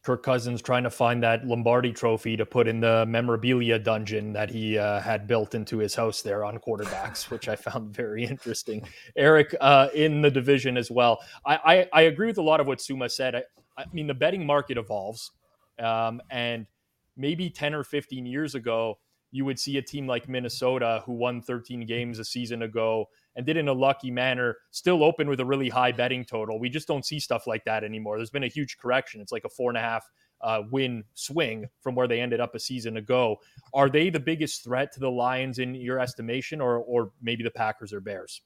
Kirk 0.07 0.23
Cousins 0.23 0.63
trying 0.63 0.85
to 0.85 0.91
find 0.91 1.21
that 1.25 1.45
Lombardi 1.45 1.93
trophy 1.93 2.37
to 2.37 2.47
put 2.47 2.69
in 2.69 2.79
the 2.79 3.05
memorabilia 3.07 3.77
dungeon 3.77 4.33
that 4.35 4.49
he 4.49 4.79
uh, 4.79 5.01
had 5.01 5.27
built 5.27 5.57
into 5.57 5.79
his 5.79 5.97
house 5.97 6.23
there 6.23 6.45
on 6.45 6.59
quarterbacks, 6.59 7.29
which 7.31 7.49
I 7.49 7.57
found 7.57 7.93
very 7.93 8.25
interesting. 8.25 8.87
Eric, 9.17 9.57
uh, 9.61 9.89
in 9.95 10.23
the 10.23 10.31
division 10.31 10.77
as 10.77 10.93
well. 10.93 11.19
I, 11.45 11.57
I, 11.57 11.89
I, 11.93 12.03
agree 12.03 12.29
with 12.29 12.39
a 12.39 12.43
lot 12.43 12.61
of 12.61 12.69
what 12.69 12.81
Sommer 12.81 13.09
said. 13.09 13.35
I, 13.35 13.43
I 13.77 13.87
mean, 13.93 14.07
the 14.07 14.15
betting 14.15 14.47
market 14.47 14.79
evolves. 14.79 15.33
Um, 15.81 16.23
and 16.31 16.69
maybe 17.17 17.51
10 17.51 17.75
or 17.75 17.83
15 17.83 18.27
years 18.27 18.55
ago, 18.55 19.01
you 19.33 19.45
would 19.45 19.59
see 19.59 19.77
a 19.79 19.83
team 19.83 20.07
like 20.07 20.29
Minnesota 20.29 21.03
who 21.05 21.15
won 21.15 21.43
13 21.43 21.85
games 21.85 22.21
a 22.21 22.25
season 22.25 22.63
ago 22.63 23.09
and 23.37 23.47
did 23.47 23.57
in 23.57 23.69
a 23.69 23.73
lucky 23.73 24.11
manner, 24.11 24.57
still 24.71 25.05
open 25.05 25.29
with 25.29 25.41
a 25.41 25.45
really 25.45 25.69
high 25.69 25.93
betting 25.93 26.25
total. 26.25 26.59
We 26.59 26.69
just 26.69 26.89
don't 26.89 27.05
see 27.05 27.21
stuff 27.21 27.47
like 27.47 27.65
that 27.67 27.85
anymore. 27.85 28.17
There's 28.17 28.31
been 28.31 28.45
a 28.45 28.49
huge 28.49 28.79
correction. 28.79 29.21
It's 29.21 29.33
like 29.33 29.45
a 29.45 29.49
four 29.49 29.71
and 29.71 29.77
a 29.77 29.83
half 29.83 30.11
uh, 30.41 30.63
win 30.71 31.05
swing 31.15 31.67
from 31.81 31.95
where 31.95 32.09
they 32.09 32.21
ended 32.21 32.41
up 32.41 32.55
a 32.55 32.59
season 32.59 32.97
ago. 32.97 33.37
Are 33.75 33.89
they 33.89 34.11
the 34.11 34.21
biggest 34.21 34.65
threat 34.65 34.93
to 34.93 35.01
the 35.01 35.11
Lions 35.11 35.59
in 35.59 35.75
your 35.75 36.01
estimation, 36.01 36.61
or 36.61 36.79
or 36.79 37.13
maybe 37.23 37.45
the 37.45 37.51
Packers 37.51 37.93
or 37.93 38.01
Bears? 38.01 38.43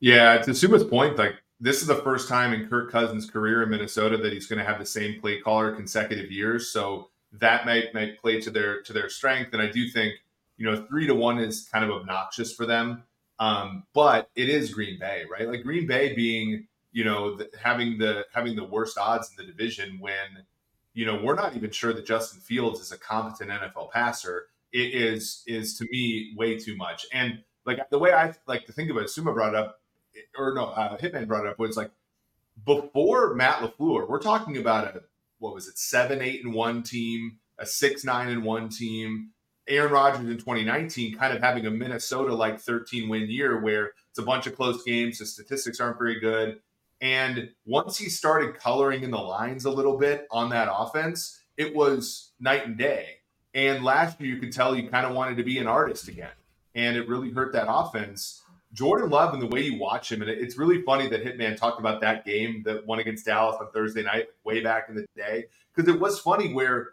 Yeah, 0.00 0.38
to 0.38 0.54
Sommer's 0.54 0.84
point, 0.84 1.16
like 1.16 1.34
this 1.60 1.80
is 1.80 1.88
the 1.88 1.96
first 1.96 2.28
time 2.28 2.52
in 2.52 2.68
Kirk 2.68 2.90
Cousins' 2.90 3.28
career 3.28 3.62
in 3.62 3.70
Minnesota 3.70 4.16
that 4.18 4.32
he's 4.32 4.46
going 4.46 4.60
to 4.60 4.64
have 4.64 4.78
the 4.78 4.86
same 4.86 5.20
play 5.20 5.40
caller 5.40 5.74
consecutive 5.74 6.30
years. 6.30 6.70
So 6.70 7.10
that 7.32 7.66
might 7.66 7.92
might 7.94 8.20
play 8.20 8.40
to 8.40 8.50
their 8.50 8.82
to 8.82 8.92
their 8.92 9.08
strength. 9.08 9.52
And 9.52 9.62
I 9.62 9.70
do 9.70 9.88
think 9.88 10.14
you 10.56 10.70
know 10.70 10.84
three 10.88 11.06
to 11.06 11.14
one 11.14 11.38
is 11.38 11.68
kind 11.72 11.84
of 11.84 11.90
obnoxious 11.90 12.52
for 12.52 12.66
them. 12.66 13.02
Um, 13.38 13.84
but 13.94 14.30
it 14.34 14.48
is 14.48 14.74
Green 14.74 14.98
Bay, 14.98 15.24
right? 15.30 15.48
Like 15.48 15.62
Green 15.62 15.86
Bay 15.86 16.14
being, 16.14 16.66
you 16.92 17.04
know, 17.04 17.36
the, 17.36 17.48
having 17.60 17.98
the 17.98 18.26
having 18.32 18.56
the 18.56 18.64
worst 18.64 18.98
odds 18.98 19.30
in 19.30 19.36
the 19.36 19.50
division 19.50 19.98
when, 20.00 20.44
you 20.94 21.06
know, 21.06 21.20
we're 21.22 21.34
not 21.34 21.54
even 21.54 21.70
sure 21.70 21.92
that 21.92 22.06
Justin 22.06 22.40
Fields 22.40 22.80
is 22.80 22.90
a 22.90 22.98
competent 22.98 23.50
NFL 23.50 23.92
passer. 23.92 24.46
It 24.72 24.94
is 24.94 25.42
is 25.46 25.78
to 25.78 25.86
me 25.90 26.34
way 26.36 26.58
too 26.58 26.76
much. 26.76 27.06
And 27.12 27.42
like 27.64 27.88
the 27.90 27.98
way 27.98 28.12
I 28.12 28.34
like 28.46 28.66
to 28.66 28.72
think 28.72 28.90
about 28.90 29.04
it, 29.04 29.10
Sommer 29.10 29.32
brought 29.32 29.54
up, 29.54 29.80
or 30.36 30.52
no, 30.54 30.66
uh, 30.66 30.96
Hitman 30.98 31.28
brought 31.28 31.46
up 31.46 31.58
was 31.58 31.76
like 31.76 31.90
before 32.64 33.34
Matt 33.34 33.60
LaFleur, 33.60 34.08
we're 34.08 34.18
talking 34.20 34.56
about 34.56 34.96
a 34.96 35.02
what 35.38 35.54
was 35.54 35.68
it, 35.68 35.78
seven, 35.78 36.20
eight, 36.20 36.44
and 36.44 36.52
one 36.52 36.82
team, 36.82 37.38
a 37.58 37.66
six, 37.66 38.04
nine, 38.04 38.28
and 38.28 38.42
one 38.42 38.68
team, 38.68 39.30
Aaron 39.68 39.92
Rodgers 39.92 40.28
in 40.28 40.38
2019 40.38 41.16
kind 41.16 41.34
of 41.34 41.42
having 41.42 41.66
a 41.66 41.70
Minnesota 41.70 42.34
like 42.34 42.58
13 42.58 43.08
win 43.08 43.28
year 43.30 43.60
where 43.60 43.92
it's 44.10 44.18
a 44.18 44.22
bunch 44.22 44.46
of 44.46 44.56
close 44.56 44.82
games, 44.84 45.18
the 45.18 45.26
statistics 45.26 45.80
aren't 45.80 45.98
very 45.98 46.18
good. 46.18 46.60
And 47.00 47.50
once 47.64 47.96
he 47.96 48.08
started 48.08 48.58
coloring 48.58 49.02
in 49.02 49.10
the 49.10 49.18
lines 49.18 49.64
a 49.64 49.70
little 49.70 49.96
bit 49.96 50.26
on 50.30 50.50
that 50.50 50.68
offense, 50.72 51.40
it 51.56 51.74
was 51.74 52.32
night 52.40 52.66
and 52.66 52.76
day. 52.76 53.18
And 53.54 53.84
last 53.84 54.20
year, 54.20 54.34
you 54.34 54.40
could 54.40 54.52
tell 54.52 54.72
he 54.72 54.82
kind 54.82 55.06
of 55.06 55.14
wanted 55.14 55.36
to 55.36 55.44
be 55.44 55.58
an 55.58 55.66
artist 55.66 56.08
again. 56.08 56.30
And 56.74 56.96
it 56.96 57.08
really 57.08 57.30
hurt 57.30 57.52
that 57.52 57.66
offense. 57.68 58.42
Jordan 58.72 59.10
Love 59.10 59.32
and 59.32 59.42
the 59.42 59.46
way 59.46 59.62
you 59.62 59.78
watch 59.78 60.12
him, 60.12 60.20
and 60.20 60.30
it's 60.30 60.58
really 60.58 60.82
funny 60.82 61.08
that 61.08 61.24
Hitman 61.24 61.56
talked 61.56 61.80
about 61.80 62.00
that 62.02 62.24
game, 62.24 62.62
that 62.64 62.86
one 62.86 62.98
against 62.98 63.24
Dallas 63.24 63.56
on 63.60 63.70
Thursday 63.72 64.02
night, 64.02 64.26
way 64.44 64.60
back 64.60 64.88
in 64.88 64.94
the 64.94 65.06
day, 65.16 65.46
because 65.74 65.92
it 65.92 65.98
was 65.98 66.20
funny 66.20 66.52
where 66.52 66.90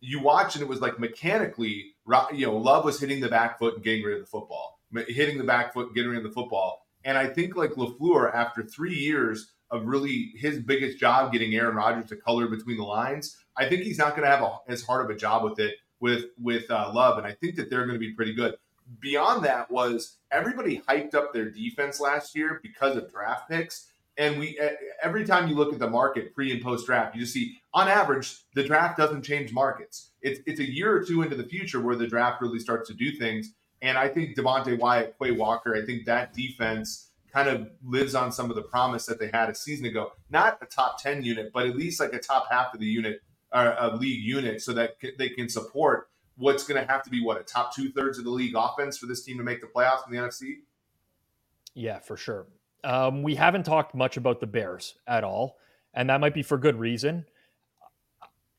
you 0.00 0.20
watch 0.20 0.54
and 0.54 0.62
it 0.62 0.68
was 0.68 0.80
like 0.80 0.98
mechanically, 0.98 1.94
you 2.32 2.46
know, 2.46 2.56
Love 2.56 2.84
was 2.84 3.00
hitting 3.00 3.20
the 3.20 3.28
back 3.28 3.58
foot 3.58 3.74
and 3.74 3.84
getting 3.84 4.04
rid 4.04 4.16
of 4.16 4.20
the 4.22 4.26
football, 4.26 4.80
hitting 5.08 5.38
the 5.38 5.44
back 5.44 5.72
foot 5.72 5.94
getting 5.94 6.10
rid 6.10 6.18
of 6.18 6.24
the 6.24 6.30
football. 6.30 6.86
And 7.04 7.16
I 7.16 7.26
think 7.26 7.56
like 7.56 7.72
LaFleur, 7.72 8.34
after 8.34 8.62
three 8.62 8.94
years 8.94 9.52
of 9.70 9.86
really 9.86 10.32
his 10.36 10.58
biggest 10.60 10.98
job 10.98 11.32
getting 11.32 11.54
Aaron 11.54 11.76
Rodgers 11.76 12.08
to 12.08 12.16
color 12.16 12.48
between 12.48 12.78
the 12.78 12.84
lines, 12.84 13.36
I 13.56 13.68
think 13.68 13.82
he's 13.82 13.98
not 13.98 14.10
going 14.10 14.22
to 14.22 14.34
have 14.34 14.42
a, 14.42 14.58
as 14.68 14.82
hard 14.82 15.04
of 15.04 15.14
a 15.14 15.18
job 15.18 15.44
with 15.44 15.58
it 15.58 15.76
with 16.00 16.26
with 16.40 16.70
uh, 16.70 16.90
Love. 16.92 17.18
And 17.18 17.26
I 17.26 17.32
think 17.32 17.56
that 17.56 17.70
they're 17.70 17.86
going 17.86 17.94
to 17.94 18.00
be 18.00 18.12
pretty 18.12 18.34
good. 18.34 18.54
Beyond 19.00 19.44
that 19.44 19.70
was 19.70 20.16
everybody 20.30 20.80
hyped 20.88 21.14
up 21.14 21.32
their 21.32 21.50
defense 21.50 22.00
last 22.00 22.34
year 22.34 22.60
because 22.62 22.96
of 22.96 23.10
draft 23.10 23.50
picks. 23.50 23.92
And 24.16 24.38
we 24.38 24.58
every 25.02 25.24
time 25.24 25.48
you 25.48 25.54
look 25.54 25.72
at 25.72 25.78
the 25.78 25.88
market 25.90 26.34
pre 26.34 26.50
and 26.50 26.62
post 26.62 26.86
draft, 26.86 27.14
you 27.14 27.20
just 27.20 27.34
see 27.34 27.58
on 27.74 27.88
average 27.88 28.38
the 28.54 28.64
draft 28.64 28.96
doesn't 28.96 29.22
change 29.22 29.52
markets. 29.52 30.07
It's 30.22 30.40
it's 30.46 30.60
a 30.60 30.70
year 30.70 30.94
or 30.94 31.04
two 31.04 31.22
into 31.22 31.36
the 31.36 31.44
future 31.44 31.80
where 31.80 31.96
the 31.96 32.06
draft 32.06 32.42
really 32.42 32.58
starts 32.58 32.88
to 32.88 32.94
do 32.94 33.12
things. 33.12 33.52
And 33.80 33.96
I 33.96 34.08
think 34.08 34.36
Devonte 34.36 34.78
Wyatt, 34.78 35.16
Quay 35.20 35.32
Walker, 35.32 35.76
I 35.76 35.86
think 35.86 36.04
that 36.06 36.34
defense 36.34 37.10
kind 37.32 37.48
of 37.48 37.68
lives 37.84 38.14
on 38.14 38.32
some 38.32 38.50
of 38.50 38.56
the 38.56 38.62
promise 38.62 39.06
that 39.06 39.20
they 39.20 39.28
had 39.32 39.50
a 39.50 39.54
season 39.54 39.86
ago. 39.86 40.12
Not 40.30 40.58
a 40.60 40.66
top 40.66 41.00
ten 41.00 41.22
unit, 41.22 41.52
but 41.52 41.66
at 41.66 41.76
least 41.76 42.00
like 42.00 42.12
a 42.12 42.18
top 42.18 42.46
half 42.50 42.74
of 42.74 42.80
the 42.80 42.86
unit, 42.86 43.20
uh, 43.52 43.74
a 43.78 43.96
league 43.96 44.24
unit, 44.24 44.60
so 44.60 44.72
that 44.72 44.96
they 45.18 45.28
can 45.28 45.48
support 45.48 46.08
what's 46.36 46.64
going 46.64 46.80
to 46.80 46.90
have 46.90 47.02
to 47.02 47.10
be 47.10 47.22
what 47.22 47.40
a 47.40 47.44
top 47.44 47.74
two 47.74 47.90
thirds 47.90 48.18
of 48.18 48.24
the 48.24 48.30
league 48.30 48.54
offense 48.56 48.96
for 48.96 49.06
this 49.06 49.22
team 49.24 49.38
to 49.38 49.44
make 49.44 49.60
the 49.60 49.66
playoffs 49.66 50.06
in 50.06 50.14
the 50.14 50.20
NFC. 50.20 50.58
Yeah, 51.74 51.98
for 51.98 52.16
sure. 52.16 52.46
Um, 52.84 53.22
we 53.22 53.34
haven't 53.34 53.64
talked 53.64 53.94
much 53.94 54.16
about 54.16 54.40
the 54.40 54.46
Bears 54.46 54.94
at 55.06 55.24
all, 55.24 55.58
and 55.94 56.08
that 56.10 56.20
might 56.20 56.34
be 56.34 56.42
for 56.42 56.56
good 56.56 56.76
reason. 56.76 57.26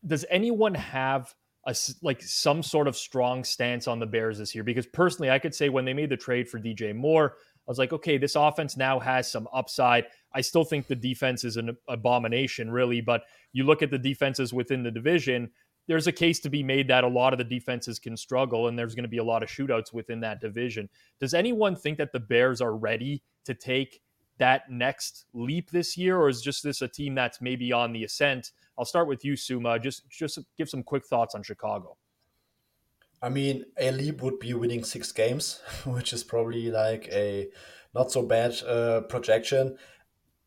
Does 0.06 0.25
anyone 0.30 0.75
have 0.75 1.34
a 1.69 1.75
like 2.01 2.21
some 2.21 2.63
sort 2.63 2.88
of 2.88 2.97
strong 2.97 3.43
stance 3.43 3.88
on 3.88 3.99
the 3.99 4.05
Bears 4.05 4.39
this 4.39 4.53
year? 4.55 4.63
Because 4.63 4.88
personally, 4.88 5.29
I 5.29 5.39
could 5.39 5.53
say 5.53 5.69
when 5.69 5.85
they 5.85 5.93
made 5.93 6.09
the 6.09 6.17
trade 6.17 6.49
for 6.49 6.59
DJ 6.59 6.95
Moore, 6.95 7.35
I 7.67 7.71
was 7.71 7.77
like, 7.77 7.93
okay, 7.93 8.17
this 8.17 8.35
offense 8.35 8.75
now 8.75 8.99
has 8.99 9.31
some 9.31 9.47
upside. 9.53 10.05
I 10.33 10.41
still 10.41 10.63
think 10.63 10.88
the 10.88 10.95
defense 10.95 11.43
is 11.43 11.57
an 11.57 11.77
abomination, 11.88 12.71
really, 12.71 12.99
but 12.99 13.23
you 13.53 13.63
look 13.63 13.83
at 13.83 13.91
the 13.91 13.97
defenses 13.99 14.53
within 14.53 14.81
the 14.81 14.91
division, 14.91 15.51
there's 15.88 16.07
a 16.07 16.11
case 16.11 16.39
to 16.39 16.49
be 16.49 16.63
made 16.63 16.88
that 16.88 17.03
a 17.03 17.07
lot 17.07 17.33
of 17.33 17.38
the 17.38 17.43
defenses 17.43 17.99
can 17.99 18.17
struggle 18.17 18.67
and 18.67 18.77
there's 18.77 18.95
going 18.95 19.03
to 19.03 19.09
be 19.09 19.17
a 19.17 19.23
lot 19.23 19.43
of 19.43 19.49
shootouts 19.49 19.93
within 19.93 20.19
that 20.21 20.41
division. 20.41 20.89
Does 21.19 21.33
anyone 21.33 21.75
think 21.75 21.97
that 21.97 22.11
the 22.11 22.19
Bears 22.19 22.61
are 22.61 22.75
ready 22.75 23.23
to 23.45 23.53
take 23.53 24.01
that 24.39 24.69
next 24.69 25.25
leap 25.34 25.69
this 25.72 25.98
year, 25.98 26.17
or 26.17 26.29
is 26.29 26.41
just 26.41 26.63
this 26.63 26.81
a 26.81 26.88
team 26.88 27.15
that's 27.15 27.41
maybe 27.41 27.72
on 27.72 27.93
the 27.93 28.03
ascent? 28.03 28.51
I'll 28.77 28.86
start 28.86 29.08
with 29.08 29.24
you, 29.24 29.36
Sommer. 29.36 29.79
Just 29.79 30.10
just 30.10 30.39
give 30.58 30.69
some 30.69 30.84
quick 30.84 31.05
thoughts 31.05 31.36
on 31.36 31.43
Chicago. 31.43 31.98
I 33.22 33.29
mean, 33.29 33.65
a 33.77 33.91
leap 33.91 34.22
would 34.22 34.39
be 34.39 34.53
winning 34.53 34.84
six 34.84 35.12
games, 35.12 35.62
which 35.86 36.13
is 36.13 36.24
probably 36.24 36.72
like 36.72 37.08
a 37.12 37.50
not 37.93 38.12
so 38.12 38.24
bad 38.24 38.62
uh, 38.63 39.01
projection. 39.01 39.77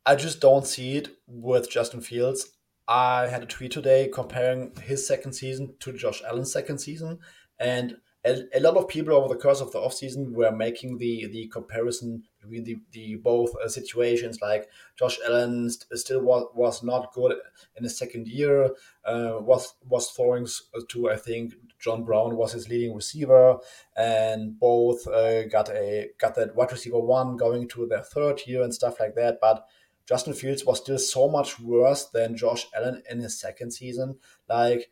I 0.05 0.15
just 0.15 0.41
don't 0.41 0.67
see 0.67 0.97
it 0.97 1.09
with 1.27 1.69
Justin 1.69 2.01
Fields. 2.01 2.49
I 2.87 3.27
had 3.27 3.43
a 3.43 3.45
tweet 3.45 3.71
today 3.71 4.09
comparing 4.11 4.73
his 4.81 5.07
second 5.07 5.33
season 5.33 5.75
to 5.79 5.93
Josh 5.93 6.21
Allen's 6.27 6.51
second 6.51 6.79
season, 6.79 7.19
and 7.59 7.97
a, 8.25 8.59
lot 8.61 8.77
of 8.77 8.87
people 8.87 9.13
over 9.13 9.27
the 9.27 9.39
course 9.39 9.59
of 9.59 9.71
the 9.71 9.79
offseason 9.79 10.31
were 10.31 10.51
making 10.51 10.97
the 10.97 11.27
the 11.27 11.47
comparison 11.47 12.23
between 12.39 12.63
the, 12.63 12.77
the 12.91 13.15
both 13.15 13.53
uh, 13.57 13.67
situations 13.67 14.39
like 14.41 14.69
Josh 14.97 15.19
Allen 15.25 15.69
st- 15.69 15.99
still 15.99 16.21
was, 16.21 16.47
was 16.53 16.83
not 16.83 17.13
good 17.13 17.35
in 17.75 17.83
his 17.83 17.97
second 17.97 18.27
year 18.27 18.65
uh, 19.05 19.37
was 19.39 19.75
was 19.87 20.09
throwing 20.11 20.47
to 20.89 21.09
I 21.09 21.17
think 21.17 21.53
John 21.79 22.05
Brown 22.05 22.37
was 22.37 22.53
his 22.53 22.69
leading 22.69 22.95
receiver 22.95 23.57
and 23.97 24.57
both 24.57 25.05
uh, 25.07 25.45
got 25.47 25.69
a 25.69 26.11
got 26.17 26.35
that 26.35 26.55
wide 26.55 26.71
receiver 26.71 26.99
one 26.99 27.35
going 27.35 27.67
to 27.69 27.87
their 27.87 28.03
third 28.03 28.39
year 28.47 28.63
and 28.63 28.73
stuff 28.73 28.99
like 29.01 29.15
that 29.15 29.39
but 29.41 29.67
Justin 30.05 30.33
Fields 30.33 30.65
was 30.65 30.79
still 30.79 30.97
so 30.99 31.29
much 31.29 31.59
worse 31.59 32.05
than 32.05 32.37
Josh 32.37 32.67
Allen 32.75 33.03
in 33.09 33.19
his 33.19 33.39
second 33.39 33.71
season. 33.71 34.17
Like 34.49 34.91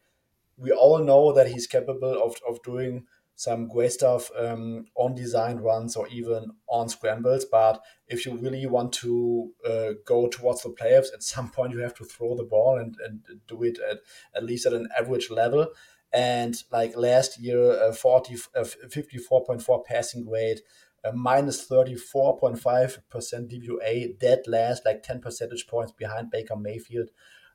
we 0.58 0.72
all 0.72 1.00
know 1.00 1.34
that 1.34 1.48
he's 1.48 1.68
capable 1.68 2.22
of, 2.24 2.36
of 2.48 2.62
doing 2.64 3.06
some 3.42 3.68
great 3.68 3.92
stuff 3.92 4.30
um, 4.38 4.86
on 4.94 5.16
design 5.16 5.58
runs 5.58 5.96
or 5.96 6.08
even 6.10 6.52
on 6.68 6.88
scrambles. 6.88 7.44
But 7.44 7.82
if 8.08 8.24
you 8.24 8.38
really 8.38 8.68
want 8.68 8.94
to 9.02 9.52
uh, 9.68 9.94
go 10.06 10.28
towards 10.28 10.62
the 10.62 10.70
playoffs, 10.70 11.12
at 11.12 11.24
some 11.24 11.50
point 11.50 11.72
you 11.72 11.80
have 11.80 11.96
to 11.96 12.06
throw 12.06 12.36
the 12.36 12.44
ball 12.44 12.78
and, 12.78 12.96
and 13.04 13.22
do 13.48 13.64
it 13.64 13.80
at, 13.90 13.98
at 14.36 14.44
least 14.44 14.68
at 14.68 14.74
an 14.74 14.88
average 14.96 15.32
level. 15.32 15.70
And 16.14 16.56
like 16.72 16.96
last 16.96 17.40
year, 17.40 17.72
uh, 17.82 17.94
40, 17.94 18.36
uh, 18.56 18.64
54.4 18.64 19.86
passing 19.86 20.24
grade, 20.24 20.60
uh, 21.04 21.12
minus 21.12 21.68
34.5% 21.68 22.62
DVOA, 22.62 24.20
dead 24.20 24.44
last, 24.46 24.86
like 24.86 25.02
10 25.02 25.20
percentage 25.20 25.66
points 25.66 25.94
behind 25.94 26.30
Baker 26.30 26.58
Mayfield. 26.58 27.10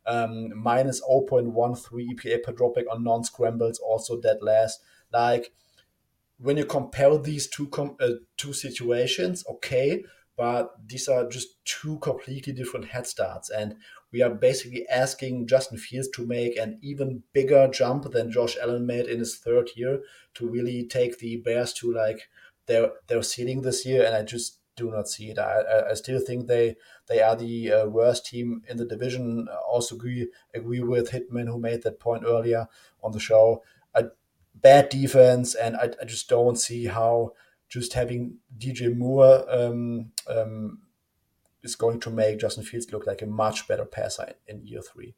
Um, 0.04 0.50
minus 0.60 1.00
0.13 1.00 1.52
EPA 1.54 2.42
per 2.42 2.52
dropback 2.52 2.86
on 2.90 3.04
non 3.04 3.22
scrambles, 3.22 3.78
also 3.78 4.20
dead 4.20 4.38
last. 4.42 4.80
Like 5.12 5.52
when 6.38 6.56
you 6.56 6.64
compare 6.64 7.16
these 7.18 7.48
two 7.48 7.68
com- 7.68 7.96
uh, 8.00 8.10
two 8.36 8.52
situations, 8.52 9.44
okay, 9.48 10.04
but 10.36 10.74
these 10.86 11.08
are 11.08 11.26
just 11.28 11.64
two 11.64 11.98
completely 12.00 12.52
different 12.52 12.86
head 12.86 13.06
starts, 13.06 13.50
and 13.50 13.76
we 14.12 14.22
are 14.22 14.30
basically 14.30 14.86
asking 14.88 15.46
Justin 15.46 15.78
Fields 15.78 16.08
to 16.10 16.26
make 16.26 16.56
an 16.56 16.78
even 16.82 17.22
bigger 17.32 17.68
jump 17.68 18.10
than 18.12 18.30
Josh 18.30 18.56
Allen 18.60 18.86
made 18.86 19.06
in 19.06 19.18
his 19.18 19.36
third 19.36 19.70
year 19.76 20.00
to 20.34 20.48
really 20.48 20.86
take 20.86 21.18
the 21.18 21.38
Bears 21.38 21.72
to 21.74 21.92
like 21.92 22.28
their 22.66 22.90
their 23.08 23.22
ceiling 23.22 23.62
this 23.62 23.86
year, 23.86 24.04
and 24.04 24.14
I 24.14 24.22
just 24.22 24.58
do 24.76 24.90
not 24.90 25.08
see 25.08 25.30
it. 25.30 25.38
I, 25.38 25.90
I 25.90 25.94
still 25.94 26.20
think 26.20 26.46
they 26.46 26.76
they 27.08 27.22
are 27.22 27.34
the 27.36 27.72
uh, 27.72 27.86
worst 27.86 28.26
team 28.26 28.62
in 28.68 28.76
the 28.76 28.84
division. 28.84 29.48
I 29.50 29.56
also 29.56 29.94
agree 29.94 30.28
agree 30.54 30.80
with 30.80 31.10
Hitman 31.10 31.46
who 31.48 31.58
made 31.58 31.82
that 31.82 31.98
point 31.98 32.24
earlier 32.26 32.68
on 33.02 33.12
the 33.12 33.20
show. 33.20 33.62
Bad 34.60 34.88
defense, 34.88 35.54
and 35.54 35.76
I, 35.76 35.90
I 36.00 36.04
just 36.04 36.28
don't 36.28 36.56
see 36.56 36.86
how 36.86 37.32
just 37.68 37.92
having 37.92 38.38
DJ 38.56 38.96
Moore 38.96 39.44
um, 39.48 40.12
um, 40.28 40.78
is 41.62 41.74
going 41.74 42.00
to 42.00 42.10
make 42.10 42.38
Justin 42.38 42.64
Fields 42.64 42.90
look 42.92 43.06
like 43.06 43.22
a 43.22 43.26
much 43.26 43.68
better 43.68 43.84
passer 43.84 44.34
in, 44.48 44.58
in 44.58 44.66
year 44.66 44.80
three. 44.80 45.14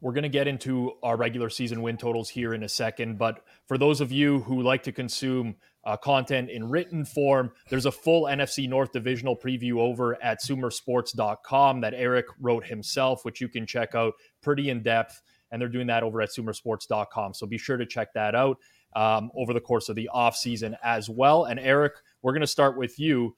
We're 0.00 0.12
going 0.12 0.22
to 0.22 0.30
get 0.30 0.48
into 0.48 0.92
our 1.02 1.16
regular 1.16 1.50
season 1.50 1.82
win 1.82 1.98
totals 1.98 2.30
here 2.30 2.54
in 2.54 2.62
a 2.62 2.68
second, 2.68 3.18
but 3.18 3.44
for 3.66 3.76
those 3.76 4.00
of 4.00 4.10
you 4.10 4.40
who 4.40 4.62
like 4.62 4.82
to 4.84 4.92
consume 4.92 5.56
uh, 5.84 5.98
content 5.98 6.48
in 6.48 6.70
written 6.70 7.04
form, 7.04 7.52
there's 7.68 7.84
a 7.84 7.92
full 7.92 8.24
NFC 8.24 8.66
North 8.66 8.92
divisional 8.92 9.36
preview 9.36 9.78
over 9.78 10.22
at 10.22 10.40
sumersports.com 10.42 11.82
that 11.82 11.92
Eric 11.94 12.26
wrote 12.40 12.66
himself, 12.66 13.26
which 13.26 13.42
you 13.42 13.48
can 13.48 13.66
check 13.66 13.94
out 13.94 14.14
pretty 14.40 14.70
in 14.70 14.82
depth 14.82 15.20
and 15.50 15.60
they're 15.60 15.68
doing 15.68 15.86
that 15.88 16.02
over 16.02 16.20
at 16.20 16.30
sumersports.com. 16.30 17.34
So 17.34 17.46
be 17.46 17.58
sure 17.58 17.76
to 17.76 17.86
check 17.86 18.12
that 18.14 18.34
out 18.34 18.58
um, 18.94 19.30
over 19.36 19.52
the 19.52 19.60
course 19.60 19.88
of 19.88 19.96
the 19.96 20.08
off 20.08 20.36
season 20.36 20.76
as 20.82 21.08
well. 21.08 21.44
And 21.44 21.60
Eric, 21.60 21.94
we're 22.22 22.32
going 22.32 22.40
to 22.40 22.46
start 22.46 22.76
with 22.76 22.98
you 22.98 23.36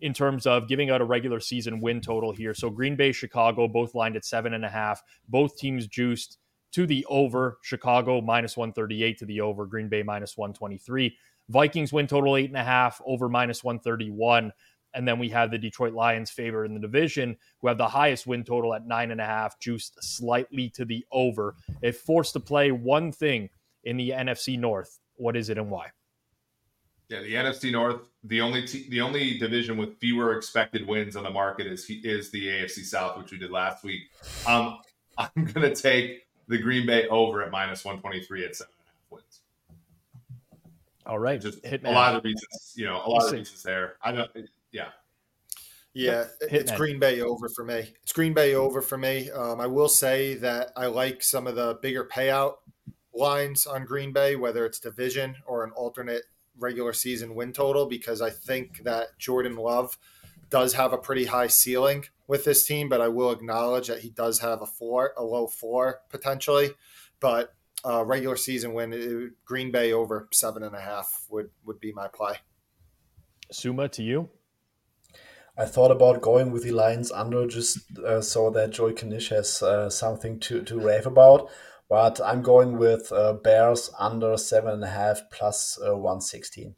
in 0.00 0.12
terms 0.12 0.46
of 0.46 0.68
giving 0.68 0.90
out 0.90 1.00
a 1.00 1.04
regular 1.04 1.40
season 1.40 1.80
win 1.80 2.00
total 2.00 2.32
here. 2.32 2.54
So 2.54 2.70
Green 2.70 2.96
Bay, 2.96 3.12
Chicago, 3.12 3.66
both 3.66 3.94
lined 3.94 4.16
at 4.16 4.24
seven 4.24 4.54
and 4.54 4.64
a 4.64 4.68
half. 4.68 5.02
Both 5.28 5.56
teams 5.58 5.86
juiced 5.86 6.38
to 6.72 6.86
the 6.86 7.04
over. 7.08 7.58
Chicago 7.62 8.20
minus 8.20 8.56
138 8.56 9.18
to 9.18 9.26
the 9.26 9.40
over. 9.40 9.66
Green 9.66 9.88
Bay 9.88 10.02
minus 10.02 10.36
123. 10.36 11.16
Vikings 11.48 11.92
win 11.92 12.06
total 12.06 12.36
eight 12.36 12.50
and 12.50 12.58
a 12.58 12.64
half, 12.64 13.00
over 13.06 13.28
minus 13.28 13.64
131. 13.64 14.52
And 14.98 15.06
then 15.06 15.20
we 15.20 15.28
have 15.28 15.52
the 15.52 15.58
Detroit 15.58 15.92
Lions 15.94 16.28
favor 16.28 16.64
in 16.64 16.74
the 16.74 16.80
division, 16.80 17.36
who 17.60 17.68
have 17.68 17.78
the 17.78 17.86
highest 17.86 18.26
win 18.26 18.42
total 18.42 18.74
at 18.74 18.84
nine 18.84 19.12
and 19.12 19.20
a 19.20 19.24
half, 19.24 19.56
juiced 19.60 20.02
slightly 20.02 20.68
to 20.70 20.84
the 20.84 21.06
over. 21.12 21.54
If 21.82 21.98
forced 21.98 22.32
to 22.32 22.40
play 22.40 22.72
one 22.72 23.12
thing 23.12 23.48
in 23.84 23.96
the 23.96 24.10
NFC 24.10 24.58
North, 24.58 24.98
what 25.14 25.36
is 25.36 25.50
it 25.50 25.56
and 25.56 25.70
why? 25.70 25.86
Yeah, 27.08 27.20
the 27.20 27.32
NFC 27.32 27.70
North, 27.70 28.08
the 28.24 28.40
only 28.40 28.66
the 28.88 29.00
only 29.00 29.38
division 29.38 29.76
with 29.76 29.96
fewer 30.00 30.36
expected 30.36 30.84
wins 30.84 31.14
on 31.14 31.22
the 31.22 31.30
market 31.30 31.68
is 31.68 31.88
is 31.88 32.32
the 32.32 32.48
AFC 32.48 32.84
South, 32.84 33.16
which 33.18 33.30
we 33.30 33.38
did 33.38 33.52
last 33.52 33.84
week. 33.84 34.02
Um, 34.48 34.80
I'm 35.16 35.30
going 35.36 35.72
to 35.72 35.74
take 35.76 36.26
the 36.48 36.58
Green 36.58 36.86
Bay 36.86 37.06
over 37.06 37.44
at 37.44 37.52
minus 37.52 37.84
123 37.84 38.46
at 38.46 38.56
seven 38.56 38.72
and 38.80 38.84
a 38.84 38.90
half 38.90 39.12
wins. 39.12 39.40
All 41.06 41.20
right, 41.20 41.40
just 41.40 41.62
Hitman. 41.62 41.90
a 41.90 41.92
lot 41.92 42.16
of 42.16 42.24
reasons, 42.24 42.74
you 42.74 42.84
know, 42.84 42.96
a 42.96 43.08
lot 43.08 43.26
of 43.26 43.32
reasons 43.32 43.62
there. 43.62 43.94
I 44.02 44.10
don't 44.10 44.30
yeah. 44.72 44.88
Yeah, 45.94 46.26
it's 46.42 46.70
Green 46.72 47.00
Bay 47.00 47.22
over 47.22 47.48
for 47.48 47.64
me. 47.64 47.92
It's 48.02 48.12
Green 48.12 48.32
Bay 48.32 48.54
over 48.54 48.80
for 48.82 48.96
me. 48.96 49.30
Um, 49.30 49.60
I 49.60 49.66
will 49.66 49.88
say 49.88 50.34
that 50.34 50.70
I 50.76 50.86
like 50.86 51.24
some 51.24 51.48
of 51.48 51.56
the 51.56 51.78
bigger 51.82 52.04
payout 52.04 52.56
lines 53.12 53.66
on 53.66 53.84
Green 53.84 54.12
Bay, 54.12 54.36
whether 54.36 54.64
it's 54.64 54.78
division 54.78 55.34
or 55.44 55.64
an 55.64 55.72
alternate 55.72 56.22
regular 56.56 56.92
season 56.92 57.34
win 57.34 57.52
total, 57.52 57.86
because 57.86 58.20
I 58.20 58.30
think 58.30 58.84
that 58.84 59.18
Jordan 59.18 59.56
Love 59.56 59.98
does 60.50 60.74
have 60.74 60.92
a 60.92 60.98
pretty 60.98 61.24
high 61.24 61.46
ceiling 61.48 62.04
with 62.26 62.44
this 62.44 62.66
team, 62.66 62.88
but 62.88 63.00
I 63.00 63.08
will 63.08 63.32
acknowledge 63.32 63.88
that 63.88 64.00
he 64.00 64.10
does 64.10 64.38
have 64.40 64.62
a 64.62 64.66
four, 64.66 65.12
a 65.16 65.24
low 65.24 65.46
four 65.46 66.00
potentially. 66.10 66.70
But 67.20 67.54
uh, 67.84 68.04
regular 68.04 68.36
season 68.36 68.72
win, 68.72 68.92
it, 68.92 69.32
Green 69.44 69.70
Bay 69.70 69.92
over 69.92 70.28
seven 70.32 70.62
and 70.62 70.74
a 70.74 70.80
half 70.80 71.26
would 71.30 71.50
would 71.64 71.80
be 71.80 71.92
my 71.92 72.08
play. 72.08 72.36
Sommer, 73.50 73.88
to 73.88 74.02
you. 74.02 74.28
I 75.58 75.64
thought 75.64 75.90
about 75.90 76.22
going 76.22 76.52
with 76.52 76.62
the 76.62 76.70
Lions 76.70 77.10
under 77.10 77.44
just 77.48 77.98
uh, 77.98 78.20
so 78.20 78.48
that 78.50 78.70
Joey 78.70 78.94
Knish 78.94 79.30
has 79.30 79.60
uh, 79.60 79.90
something 79.90 80.38
to, 80.40 80.62
to 80.62 80.78
rave 80.78 81.04
about. 81.04 81.50
But 81.88 82.20
I'm 82.24 82.42
going 82.42 82.78
with 82.78 83.10
uh, 83.10 83.32
Bears 83.32 83.90
under 83.98 84.36
seven 84.36 84.74
and 84.74 84.84
a 84.84 84.88
half 84.88 85.22
plus, 85.32 85.76
uh, 85.84 85.96
116. 85.96 86.76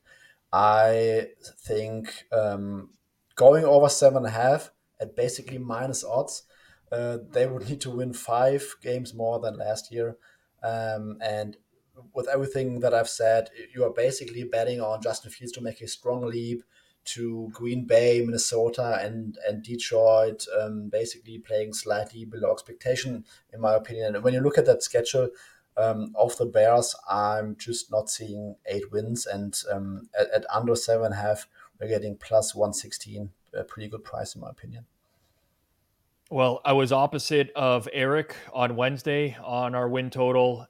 I 0.53 1.29
think 1.59 2.25
um, 2.33 2.91
going 3.35 3.65
over 3.65 3.91
seven 3.91 4.19
and 4.19 4.27
a 4.27 4.31
half 4.31 4.71
at 4.99 5.15
basically 5.15 5.59
minus 5.59 6.03
odds, 6.03 6.45
uh, 6.91 7.19
they 7.33 7.47
would 7.47 7.69
need 7.69 7.83
to 7.83 7.91
win 7.91 8.15
five 8.15 8.77
games 8.83 9.13
more 9.13 9.41
than 9.41 9.59
last 9.59 9.93
year. 9.93 10.17
Um, 10.63 11.19
and 11.21 11.57
with 12.15 12.29
everything 12.29 12.81
that 12.81 12.95
I've 12.95 13.11
said, 13.11 13.51
you 13.75 13.85
are 13.85 13.93
basically 13.93 14.45
betting 14.45 14.81
on 14.81 15.03
Justin 15.03 15.31
Fields 15.31 15.53
to 15.53 15.61
make 15.61 15.83
a 15.83 15.89
strong 15.89 16.23
leap 16.23 16.63
to 17.05 17.49
Green 17.53 17.87
Bay, 17.87 18.21
Minnesota, 18.21 18.99
and 19.01 19.39
and 19.49 19.63
Detroit, 19.63 20.47
um, 20.61 20.89
basically 20.89 21.39
playing 21.39 21.73
slightly 21.73 22.25
below 22.25 22.53
expectation, 22.53 23.25
in 23.53 23.61
my 23.61 23.75
opinion. 23.75 24.15
And 24.15 24.25
when 24.25 24.35
you 24.35 24.41
look 24.41 24.59
at 24.59 24.67
that 24.67 24.83
schedule 24.83 25.31
um, 25.77 26.13
of 26.15 26.37
the 26.37 26.47
Bears, 26.47 26.95
I'm 27.09 27.57
just 27.57 27.91
not 27.91 28.11
seeing 28.11 28.57
eight 28.67 28.93
wins, 28.93 29.27
and 29.27 29.61
um, 29.73 30.09
at, 30.19 30.31
at 30.31 30.45
under 30.55 30.77
seven 30.77 31.13
half, 31.13 31.49
we're 31.81 31.89
getting 31.89 32.17
plus 32.17 32.55
one 32.55 32.75
sixteen, 32.75 33.31
a 33.55 33.65
pretty 33.65 33.89
good 33.89 34.05
price, 34.05 34.35
in 34.35 34.43
my 34.43 34.51
opinion. 34.51 34.85
Well, 36.31 36.61
I 36.65 36.75
was 36.75 36.93
opposite 36.93 37.51
of 37.57 37.89
Eric 37.93 38.37
on 38.53 38.77
Wednesday 38.77 39.37
on 39.43 39.75
our 39.75 39.89
win 39.89 40.11
total. 40.11 40.69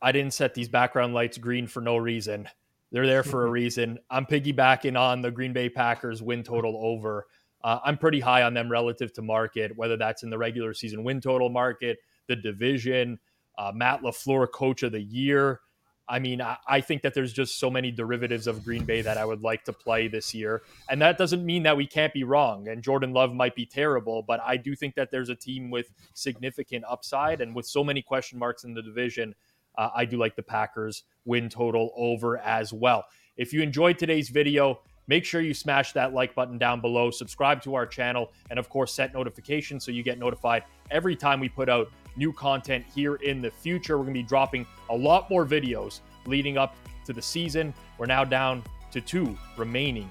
I 0.00 0.12
didn't 0.12 0.34
set 0.34 0.54
these 0.54 0.68
background 0.68 1.14
lights 1.14 1.38
green 1.38 1.66
for 1.66 1.80
no 1.80 1.96
reason. 1.96 2.48
They're 2.92 3.06
there 3.06 3.22
for 3.22 3.46
a 3.46 3.50
reason. 3.50 3.98
I'm 4.10 4.26
piggybacking 4.26 5.00
on 5.00 5.22
the 5.22 5.30
Green 5.30 5.54
Bay 5.54 5.70
Packers 5.70 6.22
win 6.22 6.42
total 6.42 6.78
over. 6.80 7.26
Uh, 7.64 7.78
I'm 7.84 7.96
pretty 7.96 8.20
high 8.20 8.42
on 8.42 8.52
them 8.52 8.70
relative 8.70 9.12
to 9.14 9.22
market, 9.22 9.76
whether 9.76 9.96
that's 9.96 10.22
in 10.22 10.30
the 10.30 10.38
regular 10.38 10.74
season 10.74 11.02
win 11.02 11.20
total 11.20 11.48
market, 11.48 11.98
the 12.28 12.36
division, 12.36 13.18
uh, 13.56 13.72
Matt 13.74 14.02
LaFleur 14.02 14.50
coach 14.50 14.82
of 14.82 14.92
the 14.92 15.00
year. 15.00 15.60
I 16.08 16.18
mean, 16.18 16.42
I, 16.42 16.58
I, 16.66 16.80
think 16.80 17.02
that 17.02 17.14
there's 17.14 17.32
just 17.32 17.58
so 17.58 17.70
many 17.70 17.90
derivatives 17.90 18.46
of 18.46 18.64
Green 18.64 18.84
Bay 18.84 19.02
that 19.02 19.16
I 19.16 19.24
would 19.24 19.40
like 19.40 19.64
to 19.64 19.72
play 19.72 20.08
this 20.08 20.34
year. 20.34 20.62
And 20.90 21.00
that 21.00 21.16
doesn't 21.16 21.46
mean 21.46 21.62
that 21.62 21.76
we 21.76 21.86
can't 21.86 22.12
be 22.12 22.24
wrong. 22.24 22.68
And 22.68 22.82
Jordan 22.82 23.12
Love 23.12 23.32
might 23.32 23.54
be 23.54 23.64
terrible, 23.64 24.22
but 24.22 24.40
I 24.44 24.56
do 24.56 24.74
think 24.74 24.96
that 24.96 25.10
there's 25.10 25.28
a 25.30 25.36
team 25.36 25.70
with 25.70 25.92
significant 26.12 26.84
upside 26.88 27.40
and 27.40 27.54
with 27.54 27.66
so 27.66 27.84
many 27.84 28.02
question 28.02 28.38
marks 28.38 28.64
in 28.64 28.74
the 28.74 28.82
division 28.82 29.34
uh, 29.76 29.90
I 29.94 30.04
do 30.04 30.16
like 30.16 30.36
the 30.36 30.42
Packers 30.42 31.04
win 31.24 31.48
total 31.48 31.92
over 31.96 32.38
as 32.38 32.72
well. 32.72 33.04
If 33.36 33.52
you 33.52 33.62
enjoyed 33.62 33.98
today's 33.98 34.28
video, 34.28 34.80
make 35.06 35.24
sure 35.24 35.40
you 35.40 35.54
smash 35.54 35.92
that 35.92 36.12
like 36.12 36.34
button 36.34 36.58
down 36.58 36.80
below, 36.80 37.10
subscribe 37.10 37.62
to 37.62 37.74
our 37.74 37.86
channel, 37.86 38.32
and 38.50 38.58
of 38.58 38.68
course, 38.68 38.92
set 38.92 39.14
notifications 39.14 39.84
so 39.84 39.90
you 39.90 40.02
get 40.02 40.18
notified 40.18 40.64
every 40.90 41.16
time 41.16 41.40
we 41.40 41.48
put 41.48 41.68
out 41.68 41.90
new 42.16 42.32
content 42.32 42.84
here 42.94 43.16
in 43.16 43.40
the 43.40 43.50
future. 43.50 43.96
We're 43.96 44.04
going 44.04 44.14
to 44.14 44.20
be 44.20 44.28
dropping 44.28 44.66
a 44.90 44.96
lot 44.96 45.30
more 45.30 45.46
videos 45.46 46.00
leading 46.26 46.58
up 46.58 46.76
to 47.06 47.12
the 47.12 47.22
season. 47.22 47.72
We're 47.98 48.06
now 48.06 48.24
down 48.24 48.62
to 48.92 49.00
two 49.00 49.36
remaining 49.56 50.08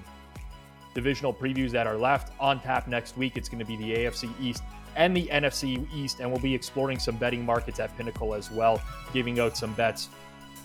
divisional 0.94 1.32
previews 1.32 1.70
that 1.70 1.86
are 1.86 1.96
left 1.96 2.32
on 2.40 2.60
tap 2.60 2.88
next 2.88 3.16
week. 3.16 3.36
It's 3.36 3.48
going 3.48 3.58
to 3.58 3.64
be 3.64 3.76
the 3.76 3.96
AFC 3.96 4.30
East 4.40 4.62
and 4.96 5.16
the 5.16 5.26
NFC 5.26 5.86
East. 5.94 6.20
And 6.20 6.30
we'll 6.30 6.40
be 6.40 6.54
exploring 6.54 6.98
some 6.98 7.16
betting 7.16 7.44
markets 7.44 7.80
at 7.80 7.96
Pinnacle 7.96 8.34
as 8.34 8.50
well, 8.50 8.80
giving 9.12 9.40
out 9.40 9.56
some 9.56 9.72
bets 9.74 10.08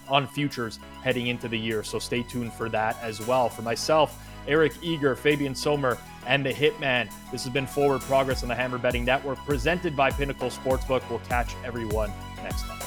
on 0.10 0.28
futures 0.28 0.80
heading 1.04 1.28
into 1.28 1.48
the 1.48 1.58
year. 1.58 1.84
So 1.84 2.00
stay 2.00 2.24
tuned 2.24 2.54
for 2.54 2.70
that 2.70 2.98
as 3.02 3.26
well. 3.26 3.50
For 3.50 3.62
myself, 3.62 4.24
Eric 4.48 4.74
Eager, 4.82 5.16
Fabian 5.16 5.54
Sommer, 5.54 5.98
and 6.26 6.46
the 6.46 6.54
Hitman, 6.54 7.10
this 7.32 7.44
has 7.44 7.54
been 7.54 7.68
Forward 7.68 8.02
Progress 8.02 8.44
on 8.44 8.50
the 8.50 8.56
Hammer 8.56 8.78
Betting 8.78 9.06
Network, 9.06 9.38
presented 9.40 9.96
by 9.96 10.12
Pinnacle 10.12 10.50
Sportsbook. 10.50 11.08
We'll 11.10 11.20
catch 11.20 11.56
everyone 11.66 12.12
next 12.44 12.64
time. 12.64 12.87